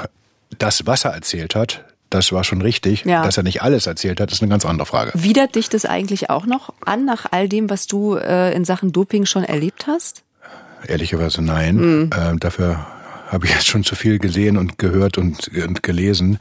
[0.58, 3.06] das, was er erzählt hat, das war schon richtig.
[3.06, 3.24] Ja.
[3.24, 5.12] Dass er nicht alles erzählt hat, ist eine ganz andere Frage.
[5.16, 8.92] Widert dich das eigentlich auch noch an, nach all dem, was du äh, in Sachen
[8.92, 10.24] Doping schon erlebt hast?
[10.88, 11.76] Ehrlicherweise nein.
[11.76, 12.10] Mhm.
[12.16, 12.86] Ähm, dafür
[13.30, 16.38] habe ich jetzt schon zu viel gesehen und gehört und, und gelesen.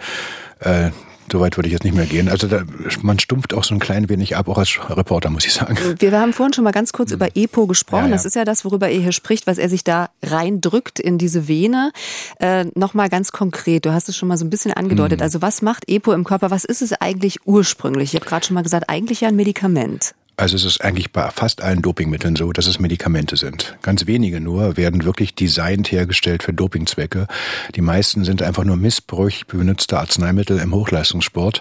[0.59, 0.91] Äh,
[1.33, 2.29] Soweit würde ich jetzt nicht mehr gehen.
[2.29, 2.63] Also da,
[3.03, 5.79] man stumpft auch so ein klein wenig ab, auch als Reporter, muss ich sagen.
[5.99, 8.05] Wir haben vorhin schon mal ganz kurz über EPO gesprochen.
[8.05, 8.13] Ja, ja.
[8.13, 11.49] Das ist ja das, worüber er hier spricht, was er sich da reindrückt in diese
[11.49, 11.93] Vene.
[12.39, 15.21] Äh, Nochmal ganz konkret, du hast es schon mal so ein bisschen angedeutet.
[15.21, 15.25] Mhm.
[15.25, 16.51] Also was macht EPO im Körper?
[16.51, 18.15] Was ist es eigentlich ursprünglich?
[18.15, 20.15] Ich habe gerade schon mal gesagt, eigentlich ja ein Medikament.
[20.41, 23.77] Also es ist eigentlich bei fast allen Dopingmitteln so, dass es Medikamente sind.
[23.83, 27.27] Ganz wenige nur werden wirklich designt hergestellt für Dopingzwecke.
[27.75, 31.61] Die meisten sind einfach nur missbräuchlich benützte Arzneimittel im Hochleistungssport.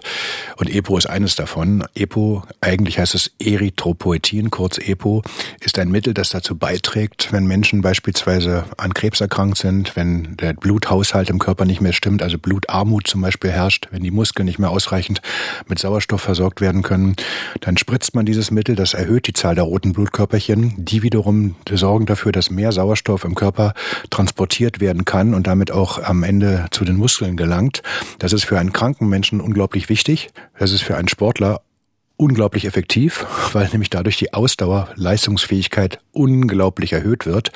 [0.56, 1.84] Und EPO ist eines davon.
[1.94, 5.24] EPO, eigentlich heißt es Erythropoetin, kurz EPO,
[5.60, 10.54] ist ein Mittel, das dazu beiträgt, wenn Menschen beispielsweise an Krebs erkrankt sind, wenn der
[10.54, 14.58] Bluthaushalt im Körper nicht mehr stimmt, also Blutarmut zum Beispiel herrscht, wenn die Muskeln nicht
[14.58, 15.22] mehr ausreichend
[15.68, 17.18] mit Sauerstoff versorgt werden können,
[17.60, 21.56] dann spritzt man dieses Mittel Mittel, das erhöht die Zahl der roten Blutkörperchen, die wiederum
[21.72, 23.74] sorgen dafür, dass mehr Sauerstoff im Körper
[24.12, 27.82] transportiert werden kann und damit auch am Ende zu den Muskeln gelangt.
[28.20, 30.30] Das ist für einen kranken Menschen unglaublich wichtig.
[30.60, 31.62] Das ist für einen Sportler
[32.20, 37.52] unglaublich effektiv, weil nämlich dadurch die Ausdauer, Leistungsfähigkeit unglaublich erhöht wird.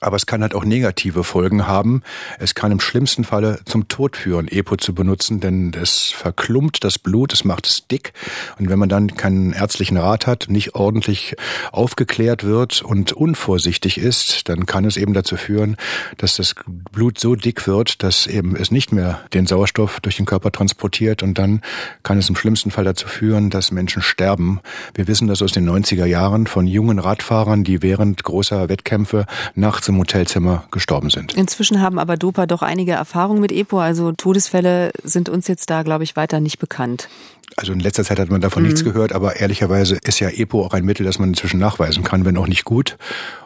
[0.00, 2.02] Aber es kann halt auch negative Folgen haben.
[2.38, 6.98] Es kann im schlimmsten Falle zum Tod führen, EPO zu benutzen, denn es verklumpt das
[6.98, 8.12] Blut, es macht es dick.
[8.58, 11.34] Und wenn man dann keinen ärztlichen Rat hat, nicht ordentlich
[11.72, 15.76] aufgeklärt wird und unvorsichtig ist, dann kann es eben dazu führen,
[16.18, 20.26] dass das Blut so dick wird, dass eben es nicht mehr den Sauerstoff durch den
[20.26, 21.22] Körper transportiert.
[21.22, 21.62] Und dann
[22.02, 24.60] kann es im schlimmsten Fall dazu führen, dass Menschen sterben.
[24.94, 29.88] Wir wissen das aus den 90er Jahren von jungen Radfahrern, die während großer Wettkämpfe nachts
[29.88, 31.34] im Hotelzimmer gestorben sind.
[31.34, 35.82] Inzwischen haben aber Dopa doch einige Erfahrungen mit EPO, also Todesfälle sind uns jetzt da,
[35.82, 37.08] glaube ich, weiter nicht bekannt.
[37.56, 38.68] Also in letzter Zeit hat man davon mhm.
[38.68, 42.24] nichts gehört, aber ehrlicherweise ist ja EPO auch ein Mittel, das man inzwischen nachweisen kann,
[42.24, 42.96] wenn auch nicht gut.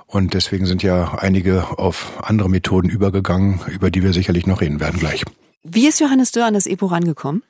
[0.07, 4.81] Und deswegen sind ja einige auf andere Methoden übergegangen, über die wir sicherlich noch reden
[4.81, 5.25] werden gleich.
[5.65, 7.43] Wie ist Johannes Dörr an das EPO rangekommen?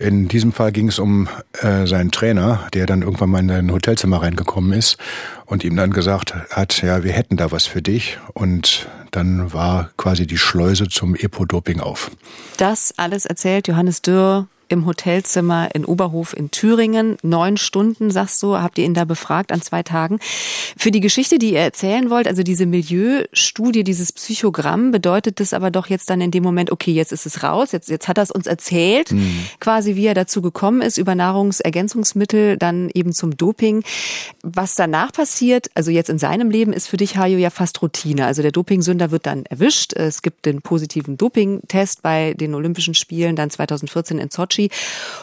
[0.00, 1.28] In diesem Fall ging es um
[1.60, 4.96] äh, seinen Trainer, der dann irgendwann mal in ein Hotelzimmer reingekommen ist
[5.44, 8.18] und ihm dann gesagt hat, ja, wir hätten da was für dich.
[8.32, 12.10] Und dann war quasi die Schleuse zum Epo-Doping auf.
[12.56, 17.16] Das alles erzählt Johannes Dürr im Hotelzimmer in Oberhof in Thüringen.
[17.22, 20.18] Neun Stunden, sagst du, habt ihr ihn da befragt an zwei Tagen.
[20.76, 25.70] Für die Geschichte, die ihr erzählen wollt, also diese Milieustudie, dieses Psychogramm, bedeutet das aber
[25.70, 28.22] doch jetzt dann in dem Moment, okay, jetzt ist es raus, jetzt, jetzt hat er
[28.22, 29.46] es uns erzählt, mhm.
[29.58, 33.82] quasi wie er dazu gekommen ist, über Nahrungsergänzungsmittel, dann eben zum Doping.
[34.42, 38.26] Was danach passiert, also jetzt in seinem Leben, ist für dich, Hajo, ja fast Routine.
[38.26, 39.94] Also der Dopingsünder wird dann erwischt.
[39.94, 44.59] Es gibt den positiven Dopingtest bei den Olympischen Spielen dann 2014 in Sochi.
[44.60, 44.70] Sochi.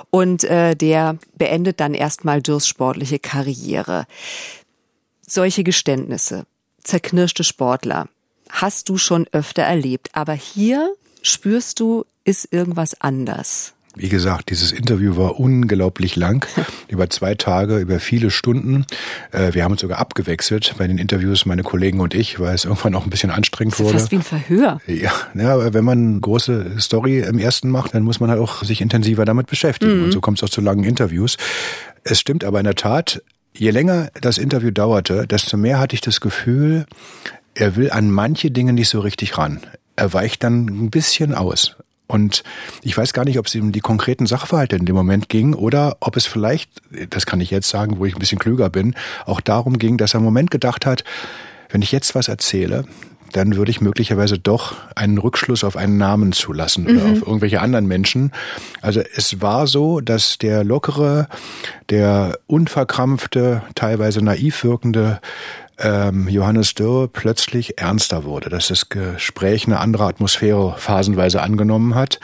[0.10, 4.06] Und äh, der beendet dann erstmal Dürrs sportliche Karriere.
[5.22, 6.46] Solche Geständnisse,
[6.82, 8.08] zerknirschte Sportler,
[8.50, 10.10] hast du schon öfter erlebt.
[10.14, 13.74] Aber hier spürst du, ist irgendwas anders.
[13.98, 16.46] Wie gesagt, dieses Interview war unglaublich lang,
[16.88, 18.86] über zwei Tage, über viele Stunden.
[19.32, 22.66] Äh, wir haben uns sogar abgewechselt bei den Interviews, meine Kollegen und ich, weil es
[22.66, 23.94] irgendwann auch ein bisschen anstrengend wurde.
[23.98, 24.80] Fast wie ein Verhör.
[24.88, 28.64] Ja, ja, wenn man eine große Story im ersten macht, dann muss man halt auch
[28.64, 29.98] sich intensiver damit beschäftigen.
[29.98, 30.04] Mhm.
[30.06, 31.38] Und so kommt es auch zu langen Interviews.
[32.04, 33.22] Es stimmt aber in der Tat,
[33.54, 36.86] je länger das Interview dauerte, desto mehr hatte ich das Gefühl,
[37.56, 39.60] er will an manche Dinge nicht so richtig ran.
[39.96, 41.76] Er weicht dann ein bisschen aus.
[42.08, 42.44] Und
[42.82, 45.98] ich weiß gar nicht, ob es um die konkreten Sachverhalte in dem Moment ging oder
[46.00, 46.72] ob es vielleicht,
[47.10, 50.14] das kann ich jetzt sagen, wo ich ein bisschen klüger bin, auch darum ging, dass
[50.14, 51.04] er im Moment gedacht hat,
[51.70, 52.86] wenn ich jetzt was erzähle,
[53.34, 57.12] dann würde ich möglicherweise doch einen Rückschluss auf einen Namen zulassen oder mhm.
[57.12, 58.32] auf irgendwelche anderen Menschen.
[58.82, 61.28] Also es war so, dass der lockere,
[61.90, 65.20] der unverkrampfte, teilweise naiv wirkende
[65.80, 72.20] ähm, Johannes Dürr plötzlich ernster wurde, dass das Gespräch eine andere Atmosphäre phasenweise angenommen hat.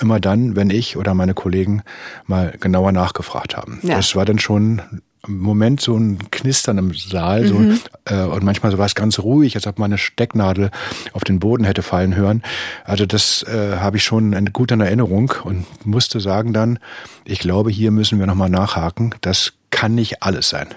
[0.00, 1.82] Immer dann, wenn ich oder meine Kollegen
[2.26, 3.80] mal genauer nachgefragt haben.
[3.82, 3.96] Ja.
[3.96, 4.82] Das war dann schon
[5.26, 7.80] im Moment so ein Knistern im Saal so, mhm.
[8.04, 10.70] äh, und manchmal so war es ganz ruhig, als ob man eine Stecknadel
[11.12, 12.42] auf den Boden hätte fallen hören.
[12.84, 16.78] Also das äh, habe ich schon in guter Erinnerung und musste sagen dann,
[17.24, 19.14] ich glaube, hier müssen wir nochmal nachhaken.
[19.20, 20.68] Das kann nicht alles sein.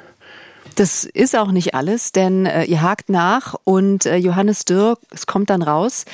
[0.77, 5.25] Das ist auch nicht alles, denn äh, ihr hakt nach und äh, Johannes Dürr, es
[5.25, 6.05] kommt dann raus,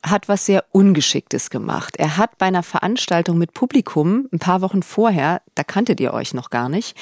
[0.00, 1.96] hat was sehr Ungeschicktes gemacht.
[1.96, 6.34] Er hat bei einer Veranstaltung mit Publikum ein paar Wochen vorher, da kanntet ihr euch
[6.34, 6.96] noch gar nicht,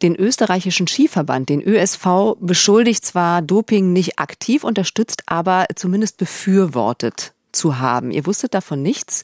[0.00, 7.78] den österreichischen Skiverband, den ÖSV, beschuldigt zwar Doping nicht aktiv unterstützt, aber zumindest befürwortet zu
[7.78, 8.10] haben.
[8.10, 9.22] Ihr wusstet davon nichts,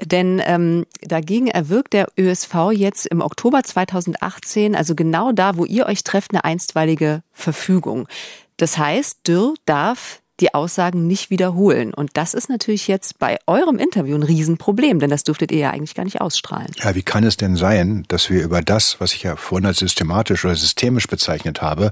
[0.00, 5.86] denn ähm, dagegen erwirkt der ÖSV jetzt im Oktober 2018, also genau da, wo ihr
[5.86, 8.08] euch trefft, eine einstweilige Verfügung.
[8.56, 11.94] Das heißt, Dürr darf die Aussagen nicht wiederholen.
[11.94, 15.70] Und das ist natürlich jetzt bei eurem Interview ein Riesenproblem, denn das dürftet ihr ja
[15.70, 16.70] eigentlich gar nicht ausstrahlen.
[16.82, 19.78] Ja, wie kann es denn sein, dass wir über das, was ich ja vorhin als
[19.78, 21.90] systematisch oder systemisch bezeichnet habe,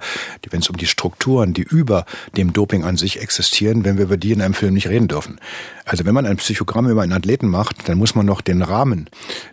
[0.51, 2.07] wenn es um die Strukturen, die über
[2.37, 5.41] dem Doping an sich existieren, wenn wir über die in einem Film nicht reden dürfen?
[5.85, 9.09] Also wenn man ein Psychogramm über einen Athleten macht, dann muss man noch den Rahmen,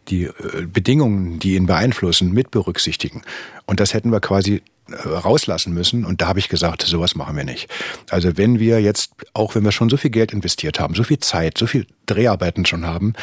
[0.09, 3.21] die äh, Bedingungen, die ihn beeinflussen, mit berücksichtigen.
[3.65, 4.61] Und das hätten wir quasi
[4.93, 6.05] rauslassen müssen.
[6.05, 7.69] Und da habe ich gesagt, sowas machen wir nicht.
[8.09, 11.19] Also wenn wir jetzt, auch wenn wir schon so viel Geld investiert haben, so viel
[11.19, 13.13] Zeit, so viel Dreharbeiten schon haben,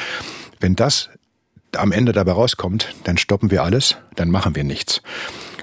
[0.60, 1.10] wenn das
[1.76, 5.02] am Ende dabei rauskommt, dann stoppen wir alles, dann machen wir nichts.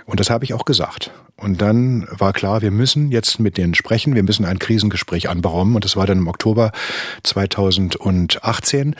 [0.05, 1.11] Und das habe ich auch gesagt.
[1.39, 5.75] Und dann war klar, wir müssen jetzt mit denen sprechen, wir müssen ein Krisengespräch anberaumen.
[5.75, 6.71] Und das war dann im Oktober
[7.23, 8.95] 2018.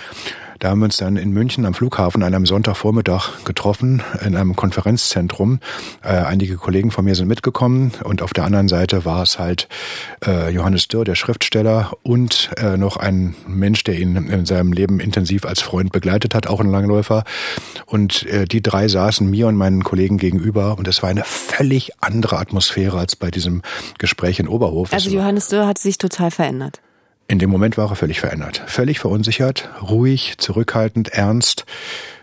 [0.59, 4.57] Da haben wir uns dann in München am Flughafen an einem Sonntagvormittag getroffen, in einem
[4.57, 5.59] Konferenzzentrum.
[6.03, 9.69] Äh, einige Kollegen von mir sind mitgekommen und auf der anderen Seite war es halt
[10.25, 14.99] äh, Johannes Dürr, der Schriftsteller, und äh, noch ein Mensch, der ihn in seinem Leben
[14.99, 17.23] intensiv als Freund begleitet hat, auch ein Langläufer.
[17.85, 21.91] Und äh, die drei saßen mir und meinen Kollegen gegenüber und es war eine völlig
[22.01, 23.61] andere Atmosphäre als bei diesem
[23.97, 24.93] Gespräch in Oberhof.
[24.93, 26.81] Also Johannes Dürr hat sich total verändert.
[27.27, 28.63] In dem Moment war er völlig verändert.
[28.65, 31.65] Völlig verunsichert, ruhig, zurückhaltend, ernst.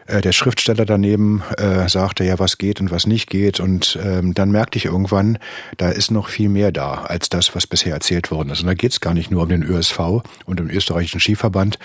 [0.06, 3.60] Äh, der Schriftsteller daneben äh, sagte ja, was geht und was nicht geht.
[3.60, 5.38] Und ähm, dann merkte ich irgendwann,
[5.76, 8.62] da ist noch viel mehr da als das, was bisher erzählt worden ist.
[8.62, 11.78] Und da geht es gar nicht nur um den ÖSV und den österreichischen Skiverband.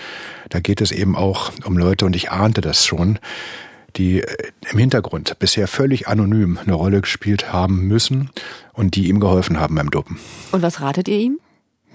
[0.48, 3.18] Da geht es eben auch um Leute, und ich ahnte das schon,
[3.96, 4.26] die äh,
[4.70, 8.30] im Hintergrund bisher völlig anonym eine Rolle gespielt haben müssen
[8.72, 10.18] und die ihm geholfen haben beim Dopen.
[10.52, 11.38] Und was ratet ihr ihm?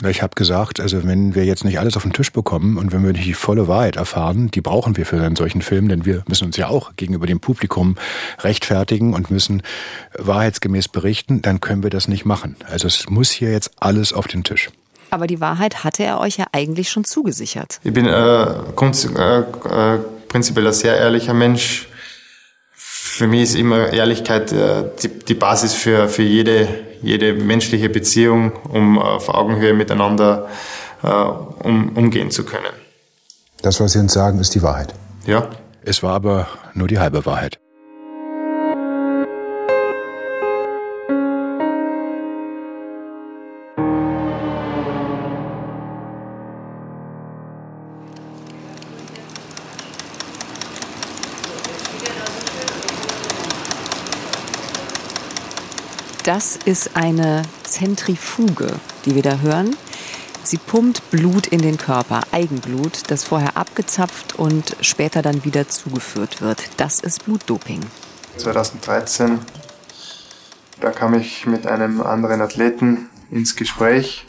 [0.06, 3.04] Ich habe gesagt, also wenn wir jetzt nicht alles auf den Tisch bekommen und wenn
[3.04, 6.24] wir nicht die volle Wahrheit erfahren, die brauchen wir für einen solchen Film, denn wir
[6.28, 7.96] müssen uns ja auch gegenüber dem Publikum
[8.40, 9.64] rechtfertigen und müssen
[10.16, 12.58] wahrheitsgemäß berichten, dann können wir das nicht machen.
[12.70, 14.70] Also es muss hier jetzt alles auf den Tisch.
[15.10, 17.80] Aber die Wahrheit hatte er euch ja eigentlich schon zugesichert.
[17.84, 21.88] Ich bin äh, äh, äh, prinzipiell ein sehr ehrlicher Mensch.
[22.74, 26.68] Für mich ist immer Ehrlichkeit äh, die, die Basis für, für jede
[27.02, 30.48] jede menschliche Beziehung, um auf Augenhöhe miteinander
[31.04, 32.74] äh, um, umgehen zu können.
[33.62, 34.94] Das, was Sie uns sagen, ist die Wahrheit.
[35.26, 35.50] Ja.
[35.84, 37.60] Es war aber nur die halbe Wahrheit.
[56.38, 58.68] Das ist eine Zentrifuge,
[59.06, 59.76] die wir da hören.
[60.44, 66.40] Sie pumpt Blut in den Körper, Eigenblut, das vorher abgezapft und später dann wieder zugeführt
[66.40, 66.62] wird.
[66.78, 67.80] Das ist Blutdoping.
[68.38, 69.40] 2013,
[70.80, 74.28] da kam ich mit einem anderen Athleten ins Gespräch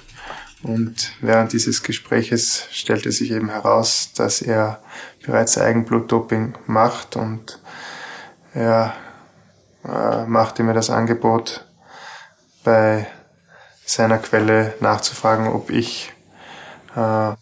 [0.62, 4.80] und während dieses Gespräches stellte sich eben heraus, dass er
[5.26, 7.60] bereits Eigenblutdoping macht und
[8.54, 8.94] er
[9.84, 11.67] äh, machte mir das Angebot,
[12.68, 13.06] bei
[13.86, 16.12] seiner Quelle nachzufragen, ob ich
[16.94, 17.32] äh,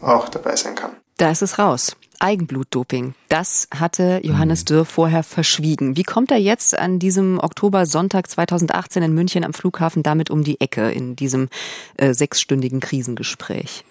[0.00, 0.92] auch dabei sein kann.
[1.18, 1.94] Da ist es raus.
[2.20, 3.14] Eigenblutdoping.
[3.28, 5.98] Das hatte Johannes Dürr vorher verschwiegen.
[5.98, 10.42] Wie kommt er jetzt an diesem Oktober Sonntag 2018 in München am Flughafen damit um
[10.42, 11.50] die Ecke in diesem
[11.98, 13.84] äh, sechsstündigen Krisengespräch?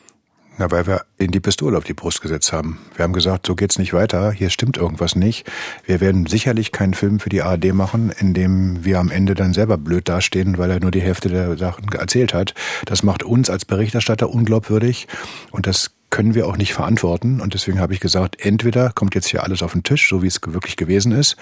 [0.58, 2.80] Na, weil wir in die Pistole auf die Brust gesetzt haben.
[2.96, 5.46] Wir haben gesagt, so geht's nicht weiter, hier stimmt irgendwas nicht.
[5.86, 9.54] Wir werden sicherlich keinen Film für die ARD machen, in dem wir am Ende dann
[9.54, 12.54] selber blöd dastehen, weil er nur die Hälfte der Sachen erzählt hat.
[12.86, 15.08] Das macht uns als Berichterstatter unglaubwürdig
[15.52, 17.42] und das können wir auch nicht verantworten.
[17.42, 20.28] Und deswegen habe ich gesagt, entweder kommt jetzt hier alles auf den Tisch, so wie
[20.28, 21.36] es wirklich gewesen ist,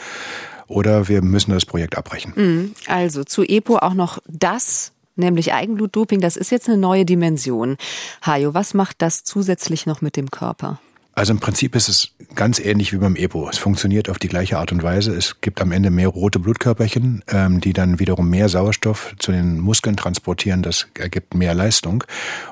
[0.66, 2.34] oder wir müssen das Projekt abbrechen.
[2.36, 2.74] Mhm.
[2.88, 7.78] Also zu EPO auch noch das nämlich Eigenblutdoping, das ist jetzt eine neue Dimension.
[8.26, 10.80] Hajo, was macht das zusätzlich noch mit dem Körper?
[11.16, 13.48] Also im Prinzip ist es ganz ähnlich wie beim EPO.
[13.48, 15.14] Es funktioniert auf die gleiche Art und Weise.
[15.14, 19.60] Es gibt am Ende mehr rote Blutkörperchen, ähm, die dann wiederum mehr Sauerstoff zu den
[19.60, 20.64] Muskeln transportieren.
[20.64, 22.04] Das ergibt mehr Leistung.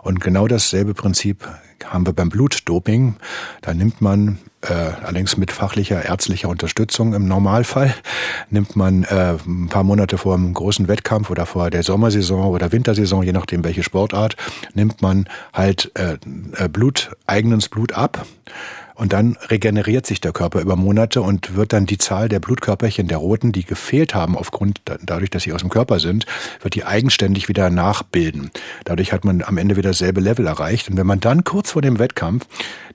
[0.04, 1.47] Und genau dasselbe Prinzip
[1.88, 3.15] haben wir beim Blutdoping.
[3.62, 7.94] Da nimmt man äh, allerdings mit fachlicher ärztlicher Unterstützung im Normalfall
[8.50, 12.72] nimmt man äh, ein paar Monate vor einem großen Wettkampf oder vor der Sommersaison oder
[12.72, 14.36] Wintersaison, je nachdem welche Sportart,
[14.74, 16.17] nimmt man halt äh,
[16.58, 18.26] äh Blut, eigenes Blut ab
[19.02, 23.08] und dann regeneriert sich der Körper über Monate und wird dann die Zahl der Blutkörperchen,
[23.08, 26.28] der roten, die gefehlt haben aufgrund, dadurch, dass sie aus dem Körper sind,
[26.62, 28.52] wird die eigenständig wieder nachbilden.
[28.86, 30.88] Dadurch hat man am Ende wieder dasselbe Level erreicht.
[30.88, 32.46] Und wenn man dann kurz vor dem Wettkampf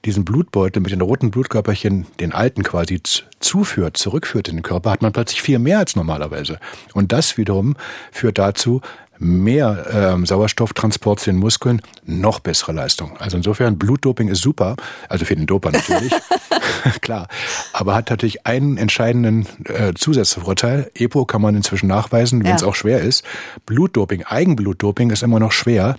[0.04, 3.02] diesen Blutbeutel mit den roten Blutkörperchen, den alten quasi
[3.40, 6.60] zuführt, zurückführt in den Körper, hat man plötzlich viel mehr als normalerweise.
[6.94, 7.74] Und das wiederum
[8.12, 8.80] führt dazu,
[9.18, 13.16] mehr ähm, Sauerstofftransport zu den Muskeln, noch bessere Leistung.
[13.18, 14.76] Also insofern, Blutdoping ist super,
[15.08, 16.12] also für den Doper natürlich,
[17.00, 17.28] klar,
[17.72, 20.90] aber hat natürlich einen entscheidenden äh, Zusatzvorteil.
[20.94, 22.68] EPO kann man inzwischen nachweisen, wenn es ja.
[22.68, 23.24] auch schwer ist.
[23.66, 25.96] Blutdoping, Eigenblutdoping ist immer noch schwer,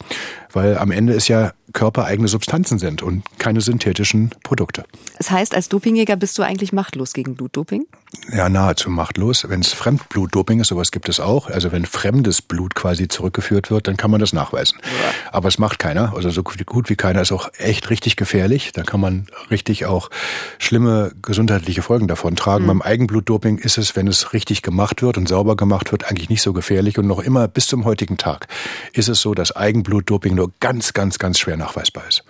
[0.51, 4.85] weil am Ende es ja körpereigene Substanzen sind und keine synthetischen Produkte.
[5.17, 7.85] Das heißt, als Dopingjäger bist du eigentlich machtlos gegen Blutdoping?
[8.31, 9.45] Ja, nahezu machtlos.
[9.49, 11.49] Wenn es Fremdblutdoping ist, sowas gibt es auch.
[11.49, 14.79] Also wenn fremdes Blut quasi zurückgeführt wird, dann kann man das nachweisen.
[14.81, 15.13] Ja.
[15.33, 16.13] Aber es macht keiner.
[16.15, 18.71] Also so gut wie keiner ist auch echt richtig gefährlich.
[18.71, 20.09] Da kann man richtig auch
[20.57, 22.63] schlimme gesundheitliche Folgen davon tragen.
[22.63, 22.67] Mhm.
[22.67, 26.41] Beim Eigenblutdoping ist es, wenn es richtig gemacht wird und sauber gemacht wird, eigentlich nicht
[26.41, 26.97] so gefährlich.
[26.97, 28.47] Und noch immer bis zum heutigen Tag
[28.93, 32.23] ist es so, dass Eigenblutdoping nur ganz, ganz, ganz schwer nachweisbar ist.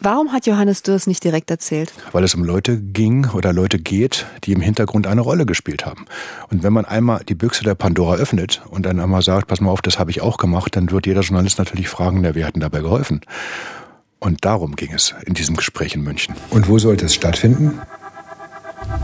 [0.00, 1.90] Warum hat Johannes Dürrs nicht direkt erzählt?
[2.12, 6.04] Weil es um Leute ging oder Leute geht, die im Hintergrund eine Rolle gespielt haben.
[6.50, 9.70] Und wenn man einmal die Büchse der Pandora öffnet und dann einmal sagt, pass mal
[9.70, 12.54] auf, das habe ich auch gemacht, dann wird jeder Journalist natürlich fragen, na, wer hat
[12.54, 13.22] denn dabei geholfen?
[14.18, 16.34] Und darum ging es in diesem Gespräch in München.
[16.50, 17.80] Und wo sollte es stattfinden?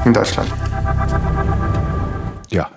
[0.05, 0.53] In Deutschland.
[2.51, 2.70] Ja,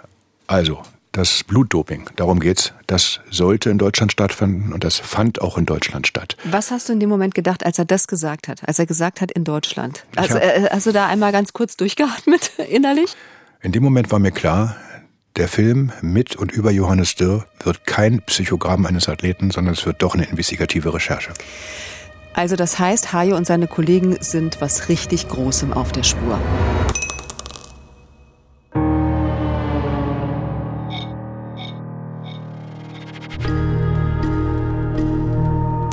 [0.47, 0.81] also
[1.13, 6.07] das Blutdoping, darum geht's, das sollte in Deutschland stattfinden und das fand auch in Deutschland
[6.07, 6.35] statt.
[6.43, 9.21] Was hast du in dem Moment gedacht, als er das gesagt hat, als er gesagt
[9.21, 10.05] hat in Deutschland?
[10.15, 13.15] Also, äh, hast du da einmal ganz kurz durchgeatmet innerlich?
[13.61, 14.75] In dem Moment war mir klar,
[15.35, 20.01] der Film mit und über Johannes Dürr wird kein Psychogramm eines Athleten, sondern es wird
[20.01, 21.31] doch eine investigative Recherche.
[22.33, 26.39] Also das heißt, Hajo und seine Kollegen sind was richtig Großem auf der Spur.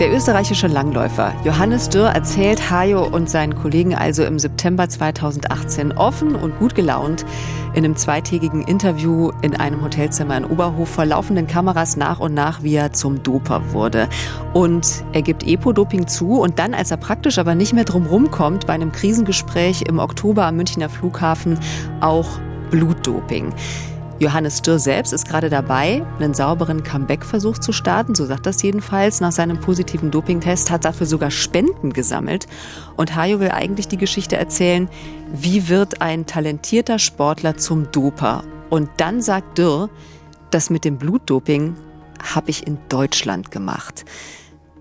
[0.01, 6.37] Der österreichische Langläufer Johannes Dürr erzählt Hajo und seinen Kollegen also im September 2018 offen
[6.37, 7.27] und gut gelaunt
[7.75, 12.63] in einem zweitägigen Interview in einem Hotelzimmer in Oberhof vor laufenden Kameras nach und nach,
[12.63, 14.09] wie er zum Doper wurde.
[14.55, 18.67] Und er gibt Epo-Doping zu und dann, als er praktisch aber nicht mehr drumherum kommt,
[18.67, 21.59] bei einem Krisengespräch im Oktober am Münchner Flughafen
[22.01, 22.41] auch
[22.71, 23.53] Blutdoping.
[24.21, 29.23] Johannes Dürr selbst ist gerade dabei, einen sauberen Comeback-Versuch zu starten, so sagt das jedenfalls.
[29.23, 32.47] Nach seinem positiven Dopingtest hat dafür sogar Spenden gesammelt.
[32.99, 34.91] Und Hajo will eigentlich die Geschichte erzählen,
[35.33, 38.45] wie wird ein talentierter Sportler zum Doper?
[38.69, 39.89] Und dann sagt Dürr,
[40.51, 41.75] das mit dem Blutdoping
[42.23, 44.05] habe ich in Deutschland gemacht.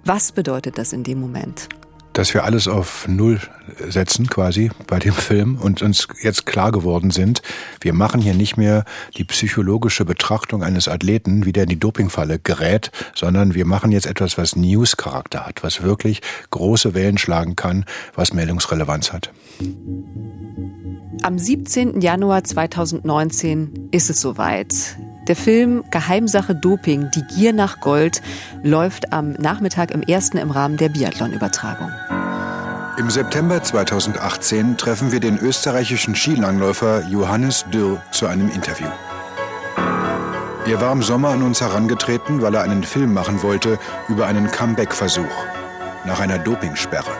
[0.03, 1.69] Was bedeutet das in dem Moment?
[2.19, 3.39] Dass wir alles auf Null
[3.87, 7.41] setzen quasi bei dem Film und uns jetzt klar geworden sind,
[7.79, 8.83] wir machen hier nicht mehr
[9.15, 14.05] die psychologische Betrachtung eines Athleten, wie der in die Dopingfalle gerät, sondern wir machen jetzt
[14.05, 19.31] etwas, was News-Charakter hat, was wirklich große Wellen schlagen kann, was Meldungsrelevanz hat.
[21.21, 22.01] Am 17.
[22.01, 24.97] Januar 2019 ist es soweit.
[25.29, 28.23] Der Film Geheimsache Doping, die Gier nach Gold
[28.63, 31.91] läuft am Nachmittag im ersten im Rahmen der Biathlon-Übertragung.
[32.97, 38.87] Im September 2018 treffen wir den österreichischen Skilangläufer Johannes Dürr zu einem Interview.
[40.65, 43.77] Er war im Sommer an uns herangetreten, weil er einen Film machen wollte
[44.07, 45.45] über einen Comeback-Versuch
[46.05, 47.11] nach einer Dopingsperre.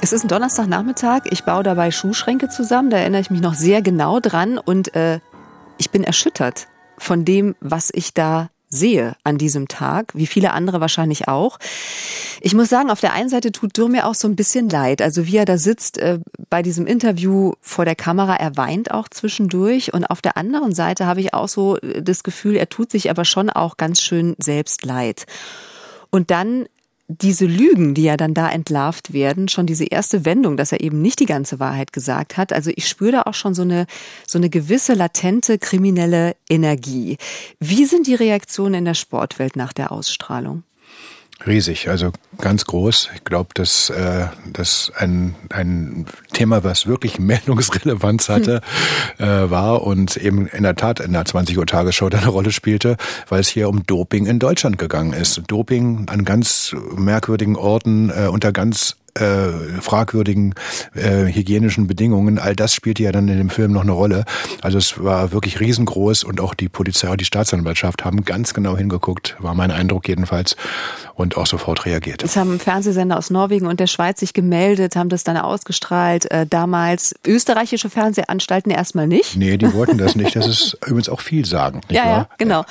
[0.00, 1.26] Es ist ein Donnerstagnachmittag.
[1.30, 2.88] Ich baue dabei Schuhschränke zusammen.
[2.88, 4.58] Da erinnere ich mich noch sehr genau dran.
[4.58, 5.20] Und äh,
[5.78, 6.68] ich bin erschüttert
[6.98, 11.58] von dem, was ich da sehe an diesem Tag, wie viele andere wahrscheinlich auch.
[12.40, 15.02] Ich muss sagen, auf der einen Seite tut Dürr mir auch so ein bisschen leid.
[15.02, 16.18] Also wie er da sitzt äh,
[16.48, 19.92] bei diesem Interview vor der Kamera, er weint auch zwischendurch.
[19.92, 23.10] Und auf der anderen Seite habe ich auch so äh, das Gefühl, er tut sich
[23.10, 25.26] aber schon auch ganz schön selbst leid.
[26.10, 26.66] Und dann
[27.20, 31.02] diese Lügen, die ja dann da entlarvt werden, schon diese erste Wendung, dass er eben
[31.02, 32.52] nicht die ganze Wahrheit gesagt hat.
[32.52, 33.86] Also ich spüre da auch schon so eine,
[34.26, 37.18] so eine gewisse latente kriminelle Energie.
[37.60, 40.64] Wie sind die Reaktionen in der Sportwelt nach der Ausstrahlung?
[41.46, 43.10] Riesig, also ganz groß.
[43.14, 48.60] Ich glaube, dass äh, das ein, ein Thema, was wirklich Meldungsrelevanz hatte,
[49.16, 49.26] hm.
[49.26, 52.96] äh, war und eben in der Tat in der 20 Uhr Tagesschau eine Rolle spielte,
[53.28, 55.42] weil es hier um Doping in Deutschland gegangen ist.
[55.48, 60.54] Doping an ganz merkwürdigen Orten äh, unter ganz äh, fragwürdigen
[60.94, 64.24] äh, hygienischen Bedingungen, all das spielte ja dann in dem Film noch eine Rolle.
[64.62, 68.76] Also es war wirklich riesengroß und auch die Polizei und die Staatsanwaltschaft haben ganz genau
[68.76, 70.56] hingeguckt, war mein Eindruck jedenfalls,
[71.14, 72.22] und auch sofort reagiert.
[72.22, 76.30] Es haben Fernsehsender aus Norwegen und der Schweiz sich gemeldet, haben das dann ausgestrahlt.
[76.30, 79.36] Äh, damals österreichische Fernsehanstalten erstmal nicht.
[79.36, 80.34] Nee, die wollten das nicht.
[80.36, 81.80] Das ist übrigens auch viel sagen.
[81.90, 82.64] Ja, ja, genau.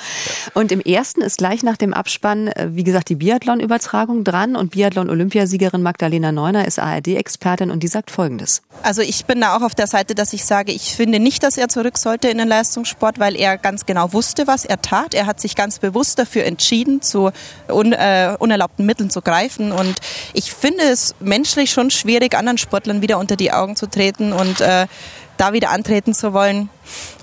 [0.54, 4.72] Und im ersten ist gleich nach dem Abspann, äh, wie gesagt, die Biathlon-Übertragung dran und
[4.72, 8.62] Biathlon-Olympiasiegerin Magdalena Neuner ist ARD-Expertin und die sagt Folgendes.
[8.82, 11.56] Also ich bin da auch auf der Seite, dass ich sage, ich finde nicht, dass
[11.56, 15.14] er zurück sollte in den Leistungssport, weil er ganz genau wusste, was er tat.
[15.14, 17.30] Er hat sich ganz bewusst dafür entschieden, zu
[17.68, 19.72] un, äh, unerlaubten Mitteln zu greifen.
[19.72, 19.96] Und
[20.32, 24.60] ich finde es menschlich schon schwierig, anderen Sportlern wieder unter die Augen zu treten und
[24.60, 24.86] äh,
[25.36, 26.68] da wieder antreten zu wollen.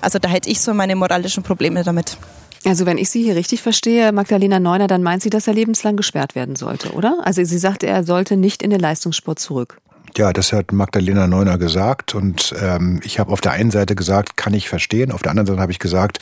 [0.00, 2.16] Also da hätte ich so meine moralischen Probleme damit.
[2.64, 5.96] Also wenn ich Sie hier richtig verstehe, Magdalena Neuner, dann meint sie, dass er lebenslang
[5.96, 7.20] gesperrt werden sollte, oder?
[7.24, 9.78] Also sie sagt, er sollte nicht in den Leistungssport zurück.
[10.16, 14.36] Ja, das hat Magdalena Neuner gesagt und ähm, ich habe auf der einen Seite gesagt,
[14.36, 16.18] kann ich verstehen, auf der anderen Seite habe ich gesagt,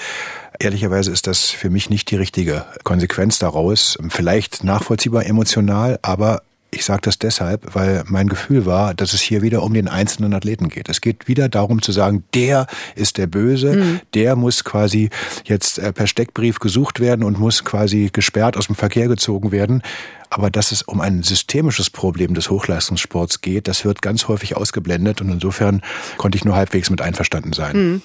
[0.59, 3.97] ehrlicherweise ist das für mich nicht die richtige Konsequenz daraus.
[4.11, 9.41] Vielleicht nachvollziehbar emotional, aber ich sage das deshalb, weil mein Gefühl war, dass es hier
[9.41, 10.89] wieder um den einzelnen Athleten geht.
[10.89, 14.01] Es geht wieder darum zu sagen, der ist der Böse, mhm.
[14.15, 15.09] der muss quasi
[15.45, 19.83] jetzt äh, per Steckbrief gesucht werden und muss quasi gesperrt aus dem Verkehr gezogen werden.
[20.31, 25.21] Aber dass es um ein systemisches Problem des Hochleistungssports geht, das wird ganz häufig ausgeblendet
[25.23, 25.81] und insofern
[26.19, 27.77] konnte ich nur halbwegs mit einverstanden sein.
[27.77, 28.03] Mhm.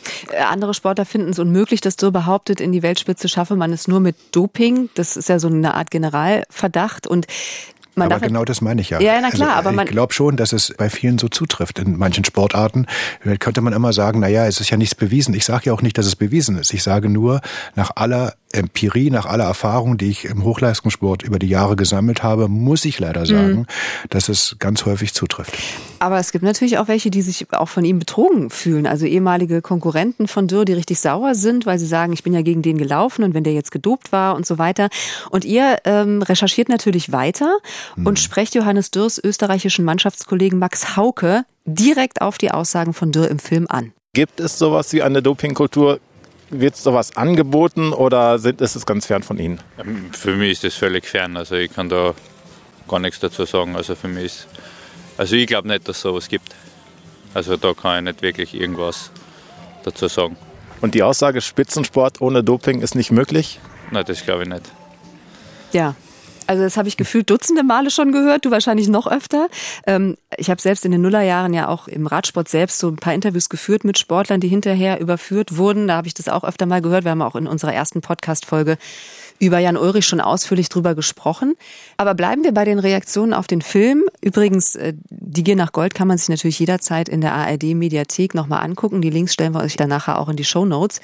[0.50, 4.00] Andere Sportler finden es unmöglich, dass so behauptet, in die Weltspitze schaffe man es nur
[4.00, 4.90] mit Doping.
[4.96, 7.28] Das ist ja so eine Art Generalverdacht und
[7.96, 9.00] man aber genau das meine ich ja.
[9.00, 9.88] Ja, na klar, also, aber man.
[9.88, 11.80] Ich glaube schon, dass es bei vielen so zutrifft.
[11.80, 12.88] In manchen Sportarten
[13.40, 15.34] könnte man immer sagen, na ja, es ist ja nichts bewiesen.
[15.34, 16.74] Ich sage ja auch nicht, dass es bewiesen ist.
[16.74, 17.42] Ich sage nur,
[17.76, 22.48] nach aller Empirie, nach aller Erfahrung, die ich im Hochleistungssport über die Jahre gesammelt habe,
[22.48, 23.66] muss ich leider sagen, mhm.
[24.10, 25.58] dass es ganz häufig zutrifft.
[26.00, 28.86] Aber es gibt natürlich auch welche, die sich auch von ihm betrogen fühlen.
[28.86, 32.42] Also ehemalige Konkurrenten von Dürr, die richtig sauer sind, weil sie sagen, ich bin ja
[32.42, 34.90] gegen den gelaufen und wenn der jetzt gedopt war und so weiter.
[35.30, 37.58] Und ihr ähm, recherchiert natürlich weiter
[37.96, 38.08] mhm.
[38.08, 43.40] und sprecht Johannes Dürrs österreichischen Mannschaftskollegen Max Hauke direkt auf die Aussagen von Dürr im
[43.40, 43.94] Film an.
[44.14, 46.00] Gibt es sowas wie eine Dopingkultur
[46.60, 49.60] wird sowas angeboten oder sind, ist es ganz fern von Ihnen?
[50.12, 51.38] Für mich ist das völlig fern.
[51.38, 52.14] Also ich kann da
[52.88, 53.76] gar nichts dazu sagen.
[53.76, 54.48] Also für mich ist,
[55.18, 56.56] also ich glaube nicht, dass es sowas gibt.
[57.34, 59.12] Also da kann ich nicht wirklich irgendwas
[59.84, 60.38] dazu sagen.
[60.82, 63.60] Und die Aussage, Spitzensport ohne Doping ist nicht möglich?
[63.92, 64.72] Nein, das glaube ich nicht.
[65.72, 65.96] Ja,
[66.48, 69.48] also das habe ich gefühlt dutzende Male schon gehört, du wahrscheinlich noch öfter.
[69.86, 73.14] Ähm, ich habe selbst in den Nullerjahren ja auch im Radsport selbst so ein paar
[73.14, 75.88] Interviews geführt mit Sportlern, die hinterher überführt wurden.
[75.88, 77.04] Da habe ich das auch öfter mal gehört.
[77.04, 78.78] Wir haben auch in unserer ersten Podcast-Folge
[79.46, 81.56] über Jan Ulrich schon ausführlich drüber gesprochen.
[81.98, 84.04] Aber bleiben wir bei den Reaktionen auf den Film.
[84.22, 88.64] Übrigens, äh, die Gier nach Gold kann man sich natürlich jederzeit in der ARD-Mediathek nochmal
[88.64, 89.02] angucken.
[89.02, 91.02] Die Links stellen wir euch dann nachher auch in die Show Notes.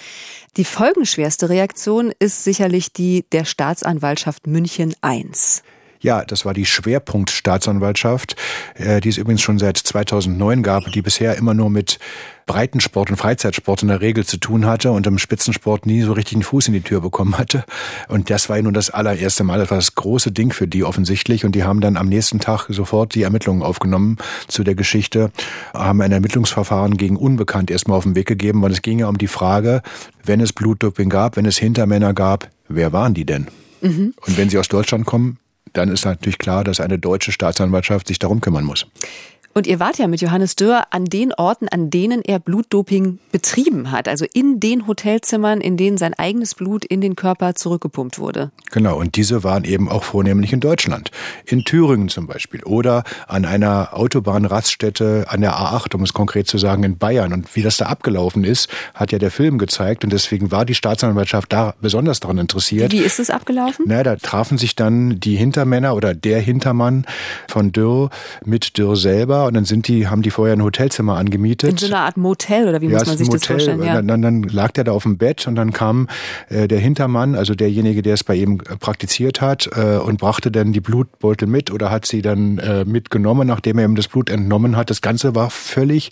[0.57, 5.25] Die folgenschwerste Reaktion ist sicherlich die der Staatsanwaltschaft München I.
[6.01, 8.35] Ja, das war die Schwerpunktstaatsanwaltschaft,
[8.75, 11.99] äh, die es übrigens schon seit 2009 gab, die bisher immer nur mit
[12.45, 16.35] Breitensport und Freizeitsport in der Regel zu tun hatte und im Spitzensport nie so richtig
[16.35, 17.65] einen Fuß in die Tür bekommen hatte.
[18.07, 20.85] Und das war ja nun das allererste Mal, das war das große Ding für die
[20.85, 21.43] offensichtlich.
[21.43, 25.31] Und die haben dann am nächsten Tag sofort die Ermittlungen aufgenommen zu der Geschichte,
[25.73, 29.17] haben ein Ermittlungsverfahren gegen Unbekannt erstmal auf den Weg gegeben, weil es ging ja um
[29.17, 29.81] die Frage,
[30.23, 33.47] wenn es Blutdoping gab, wenn es Hintermänner gab, wer waren die denn?
[33.81, 34.13] Mhm.
[34.25, 35.37] Und wenn sie aus Deutschland kommen,
[35.73, 38.85] dann ist natürlich klar, dass eine deutsche Staatsanwaltschaft sich darum kümmern muss.
[39.59, 43.91] Und ihr wart ja mit Johannes Dürr an den Orten, an denen er Blutdoping betrieben
[43.91, 44.07] hat.
[44.07, 48.51] Also in den Hotelzimmern, in denen sein eigenes Blut in den Körper zurückgepumpt wurde.
[48.71, 51.11] Genau, und diese waren eben auch vornehmlich in Deutschland.
[51.45, 52.63] In Thüringen zum Beispiel.
[52.63, 57.33] Oder an einer Autobahnraststätte an der A8, um es konkret zu sagen, in Bayern.
[57.33, 60.05] Und wie das da abgelaufen ist, hat ja der Film gezeigt.
[60.05, 62.93] Und deswegen war die Staatsanwaltschaft da besonders daran interessiert.
[62.93, 63.83] Wie ist es abgelaufen?
[63.89, 67.05] Na, da trafen sich dann die Hintermänner oder der Hintermann
[67.49, 68.09] von Dürr
[68.45, 71.69] mit Dürr selber und dann sind die, haben die vorher ein Hotelzimmer angemietet.
[71.69, 73.39] In so einer Art Motel oder wie ja, muss man sich Motel.
[73.39, 73.83] das vorstellen?
[73.83, 74.01] Ja.
[74.01, 76.07] Dann, dann, lag der da auf dem Bett und dann kam
[76.49, 80.51] äh, der Hintermann, also derjenige, der es bei ihm äh, praktiziert hat äh, und brachte
[80.51, 84.29] dann die Blutbeutel mit oder hat sie dann äh, mitgenommen, nachdem er ihm das Blut
[84.29, 84.89] entnommen hat.
[84.89, 86.11] Das Ganze war völlig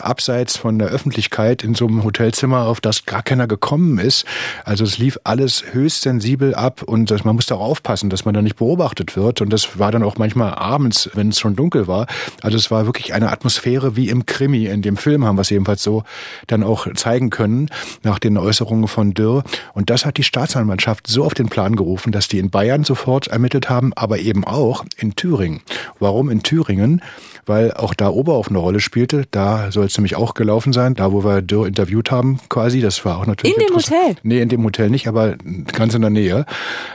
[0.00, 4.24] abseits von der Öffentlichkeit in so einem Hotelzimmer, auf das gar keiner gekommen ist.
[4.64, 8.42] Also es lief alles höchst sensibel ab und man musste auch aufpassen, dass man da
[8.42, 9.40] nicht beobachtet wird.
[9.40, 12.06] Und das war dann auch manchmal abends, wenn es schon dunkel war.
[12.40, 15.50] Also es war wirklich eine Atmosphäre wie im Krimi in dem Film, haben wir es
[15.50, 16.04] jedenfalls so
[16.46, 17.68] dann auch zeigen können,
[18.02, 19.44] nach den Äußerungen von Dürr.
[19.74, 23.28] Und das hat die Staatsanwaltschaft so auf den Plan gerufen, dass die in Bayern sofort
[23.28, 25.60] ermittelt haben, aber eben auch in Thüringen.
[25.98, 27.02] Warum in Thüringen?
[27.44, 29.24] Weil auch da Oberhof eine Rolle spielte.
[29.32, 32.80] Da soll es nämlich auch gelaufen sein, da wo wir Dürr interviewt haben quasi.
[32.80, 33.56] Das war auch natürlich.
[33.56, 34.16] In dem Hotel?
[34.22, 35.36] Nee, in dem Hotel nicht, aber
[35.72, 36.46] ganz in der Nähe.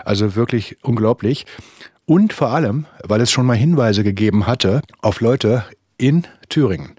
[0.05, 1.45] Also wirklich unglaublich.
[2.05, 5.65] Und vor allem, weil es schon mal Hinweise gegeben hatte auf Leute
[5.97, 6.95] in Thüringen,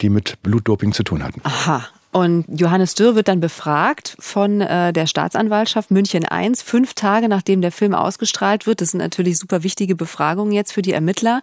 [0.00, 1.40] die mit Blutdoping zu tun hatten.
[1.42, 1.84] Aha.
[2.16, 7.60] Und Johannes Dürr wird dann befragt von äh, der Staatsanwaltschaft München I, fünf Tage nachdem
[7.60, 8.80] der Film ausgestrahlt wird.
[8.80, 11.42] Das sind natürlich super wichtige Befragungen jetzt für die Ermittler.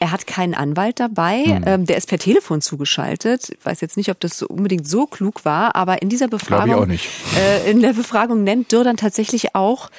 [0.00, 1.64] Er hat keinen Anwalt dabei, hm.
[1.66, 3.50] ähm, der ist per Telefon zugeschaltet.
[3.50, 6.88] Ich weiß jetzt nicht, ob das so unbedingt so klug war, aber in dieser Befragung,
[6.90, 9.90] äh, in der Befragung nennt Dürr dann tatsächlich auch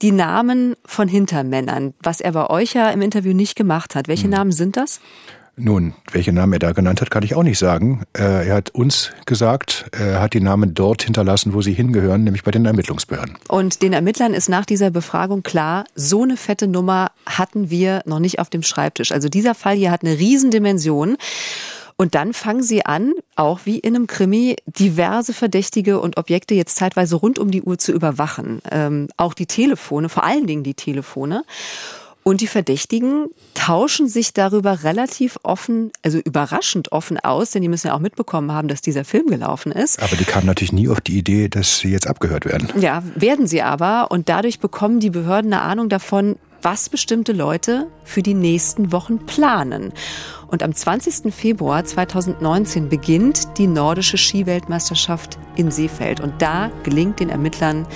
[0.00, 4.08] die Namen von Hintermännern, was er bei euch ja im Interview nicht gemacht hat.
[4.08, 4.30] Welche hm.
[4.30, 5.02] Namen sind das?
[5.62, 8.04] Nun, welche Namen er da genannt hat, kann ich auch nicht sagen.
[8.16, 12.44] Äh, er hat uns gesagt, er hat die Namen dort hinterlassen, wo sie hingehören, nämlich
[12.44, 13.36] bei den Ermittlungsbehörden.
[13.48, 18.20] Und den Ermittlern ist nach dieser Befragung klar, so eine fette Nummer hatten wir noch
[18.20, 19.12] nicht auf dem Schreibtisch.
[19.12, 21.18] Also dieser Fall hier hat eine Riesendimension.
[21.96, 26.76] Und dann fangen sie an, auch wie in einem Krimi, diverse Verdächtige und Objekte jetzt
[26.76, 28.62] zeitweise rund um die Uhr zu überwachen.
[28.70, 31.44] Ähm, auch die Telefone, vor allen Dingen die Telefone.
[32.22, 37.86] Und die Verdächtigen tauschen sich darüber relativ offen, also überraschend offen aus, denn die müssen
[37.86, 40.02] ja auch mitbekommen haben, dass dieser Film gelaufen ist.
[40.02, 42.68] Aber die kamen natürlich nie auf die Idee, dass sie jetzt abgehört werden.
[42.78, 44.10] Ja, werden sie aber.
[44.10, 49.24] Und dadurch bekommen die Behörden eine Ahnung davon, was bestimmte Leute für die nächsten Wochen
[49.24, 49.92] planen.
[50.48, 51.32] Und am 20.
[51.32, 56.20] Februar 2019 beginnt die nordische Skiweltmeisterschaft in Seefeld.
[56.20, 57.86] Und da gelingt den Ermittlern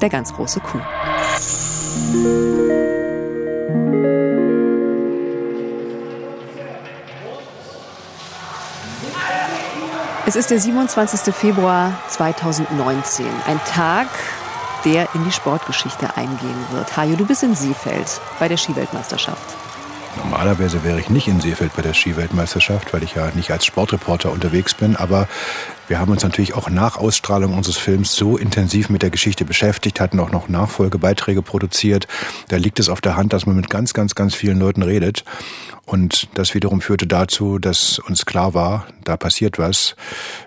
[0.00, 0.82] der ganz große Coup.
[10.24, 11.34] Es ist der 27.
[11.34, 14.06] Februar 2019, ein Tag,
[14.84, 16.96] der in die Sportgeschichte eingehen wird.
[16.96, 19.65] Hajo, du bist in Seefeld bei der Skiweltmeisterschaft.
[20.16, 24.32] Normalerweise wäre ich nicht in Seefeld bei der Skiweltmeisterschaft, weil ich ja nicht als Sportreporter
[24.32, 24.96] unterwegs bin.
[24.96, 25.28] Aber
[25.88, 30.00] wir haben uns natürlich auch nach Ausstrahlung unseres Films so intensiv mit der Geschichte beschäftigt,
[30.00, 32.08] hatten auch noch Nachfolgebeiträge produziert.
[32.48, 35.24] Da liegt es auf der Hand, dass man mit ganz, ganz, ganz vielen Leuten redet.
[35.84, 39.94] Und das wiederum führte dazu, dass uns klar war, da passiert was.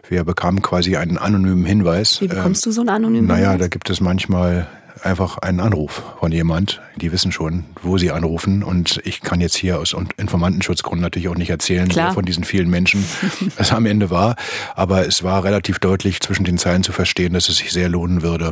[0.10, 2.20] Wir bekamen quasi einen anonymen Hinweis.
[2.20, 3.40] Wie bekommst du so einen anonymen Hinweis?
[3.40, 4.68] Naja, da gibt es manchmal
[5.04, 6.82] einfach einen Anruf von jemand.
[6.98, 8.64] Die wissen schon, wo sie anrufen.
[8.64, 12.14] Und ich kann jetzt hier aus Informantenschutzgründen natürlich auch nicht erzählen, Klar.
[12.14, 13.04] von diesen vielen Menschen
[13.58, 14.36] es am Ende war.
[14.76, 18.22] Aber es war relativ deutlich zwischen den Zeilen zu verstehen, dass es sich sehr lohnen
[18.22, 18.52] würde,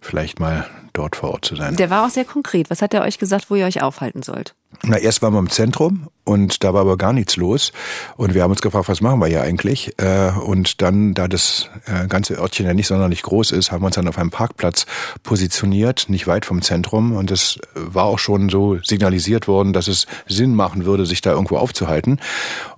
[0.00, 1.76] vielleicht mal dort vor Ort zu sein.
[1.76, 2.70] Der war auch sehr konkret.
[2.70, 4.54] Was hat er euch gesagt, wo ihr euch aufhalten sollt?
[4.82, 7.72] Na, erst waren wir im Zentrum und da war aber gar nichts los.
[8.16, 9.98] Und wir haben uns gefragt, was machen wir hier eigentlich?
[9.98, 13.86] Äh, Und dann, da das äh, ganze Örtchen ja nicht sonderlich groß ist, haben wir
[13.86, 14.86] uns dann auf einem Parkplatz
[15.22, 17.12] positioniert, nicht weit vom Zentrum.
[17.12, 21.30] Und es war auch schon so signalisiert worden, dass es Sinn machen würde, sich da
[21.32, 22.20] irgendwo aufzuhalten.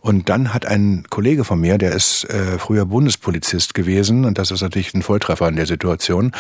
[0.01, 4.51] Und dann hat ein Kollege von mir, der ist äh, früher Bundespolizist gewesen, und das
[4.51, 6.33] ist natürlich ein Volltreffer in der Situation,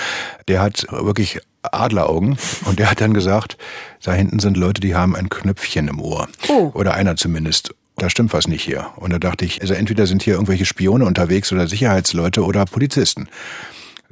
[0.48, 3.56] der hat wirklich Adleraugen und der hat dann gesagt,
[4.02, 6.28] da hinten sind Leute, die haben ein Knöpfchen im Ohr.
[6.48, 6.70] Oh.
[6.74, 7.74] Oder einer zumindest.
[7.96, 8.88] Da stimmt was nicht hier.
[8.96, 13.28] Und da dachte ich, also entweder sind hier irgendwelche Spione unterwegs oder Sicherheitsleute oder Polizisten.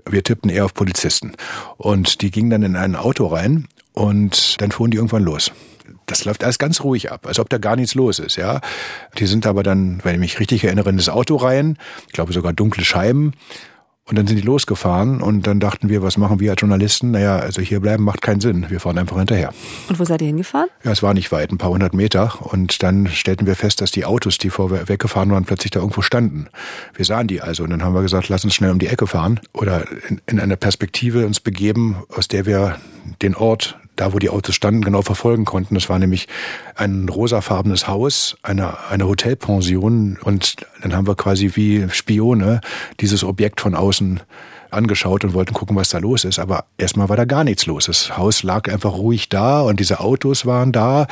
[0.08, 1.32] Wir tippten eher auf Polizisten.
[1.76, 5.52] Und die gingen dann in ein Auto rein und dann fuhren die irgendwann los.
[6.06, 8.60] Das läuft alles ganz ruhig ab, als ob da gar nichts los ist, ja.
[9.18, 11.78] Die sind aber dann, wenn ich mich richtig erinnere, in das Auto rein.
[12.06, 13.32] Ich glaube sogar dunkle Scheiben.
[14.06, 17.12] Und dann sind die losgefahren und dann dachten wir, was machen wir als Journalisten?
[17.12, 18.66] Naja, also hier bleiben macht keinen Sinn.
[18.68, 19.54] Wir fahren einfach hinterher.
[19.88, 20.68] Und wo seid ihr hingefahren?
[20.82, 22.34] Ja, es war nicht weit, ein paar hundert Meter.
[22.40, 26.02] Und dann stellten wir fest, dass die Autos, die vorher weggefahren waren, plötzlich da irgendwo
[26.02, 26.48] standen.
[26.94, 29.06] Wir sahen die also und dann haben wir gesagt, lass uns schnell um die Ecke
[29.06, 32.76] fahren oder in, in eine Perspektive uns begeben, aus der wir
[33.22, 35.74] den Ort da wo die Autos standen, genau verfolgen konnten.
[35.74, 36.28] Das war nämlich
[36.74, 42.60] ein rosafarbenes Haus, eine, eine Hotelpension und dann haben wir quasi wie Spione
[43.00, 44.20] dieses Objekt von außen
[44.74, 46.38] angeschaut und wollten gucken, was da los ist.
[46.38, 47.86] Aber erstmal war da gar nichts los.
[47.86, 51.06] Das Haus lag einfach ruhig da und diese Autos waren da,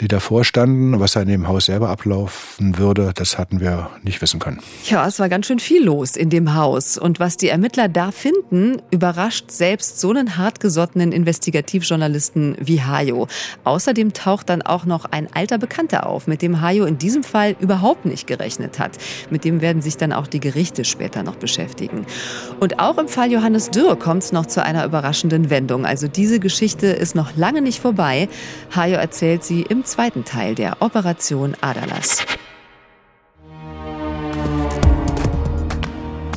[0.00, 1.00] die davor standen.
[1.00, 4.60] Was da in dem Haus selber ablaufen würde, das hatten wir nicht wissen können.
[4.84, 6.98] Ja, es war ganz schön viel los in dem Haus.
[6.98, 13.28] Und was die Ermittler da finden, überrascht selbst so einen hartgesottenen Investigativjournalisten wie Hajo.
[13.64, 17.56] Außerdem taucht dann auch noch ein alter Bekannter auf, mit dem Hajo in diesem Fall
[17.60, 18.98] überhaupt nicht gerechnet hat.
[19.30, 22.06] Mit dem werden sich dann auch die Gerichte später noch beschäftigen.
[22.60, 25.84] Und auch im Fall Johannes Dürr kommt es noch zu einer überraschenden Wendung.
[25.84, 28.28] Also diese Geschichte ist noch lange nicht vorbei.
[28.74, 32.24] Hajo erzählt sie im zweiten Teil der Operation Adalas.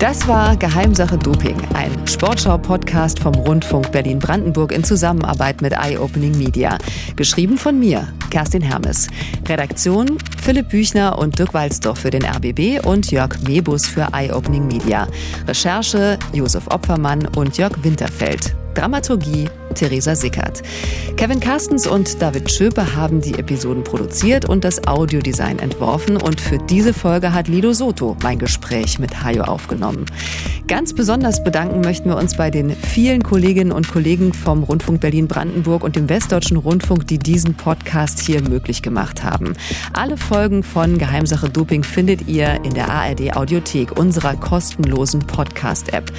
[0.05, 6.77] Das war Geheimsache Doping, ein Sportschau-Podcast vom Rundfunk Berlin-Brandenburg in Zusammenarbeit mit Eye Opening Media.
[7.15, 9.07] Geschrieben von mir, Kerstin Hermes.
[9.49, 14.67] Redaktion Philipp Büchner und Dirk Walzdorf für den RBB und Jörg Mebus für Eye Opening
[14.67, 15.07] Media.
[15.47, 18.55] Recherche Josef Opfermann und Jörg Winterfeld.
[18.75, 20.63] Dramaturgie Theresa Sickert.
[21.17, 26.57] Kevin Carstens und David Schöpe haben die Episoden produziert und das Audiodesign entworfen und für
[26.57, 30.05] diese Folge hat Lido Soto mein Gespräch mit Hajo aufgenommen.
[30.67, 35.83] Ganz besonders bedanken möchten wir uns bei den vielen Kolleginnen und Kollegen vom Rundfunk Berlin-Brandenburg
[35.83, 39.53] und dem Westdeutschen Rundfunk, die diesen Podcast hier möglich gemacht haben.
[39.93, 46.11] Alle Folgen von Geheimsache Doping findet ihr in der ARD Audiothek, unserer kostenlosen Podcast-App.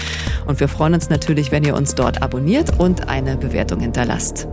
[0.46, 4.48] Und wir freuen uns natürlich, wenn ihr uns dort abonniert und eine Bewertung hinterlasst.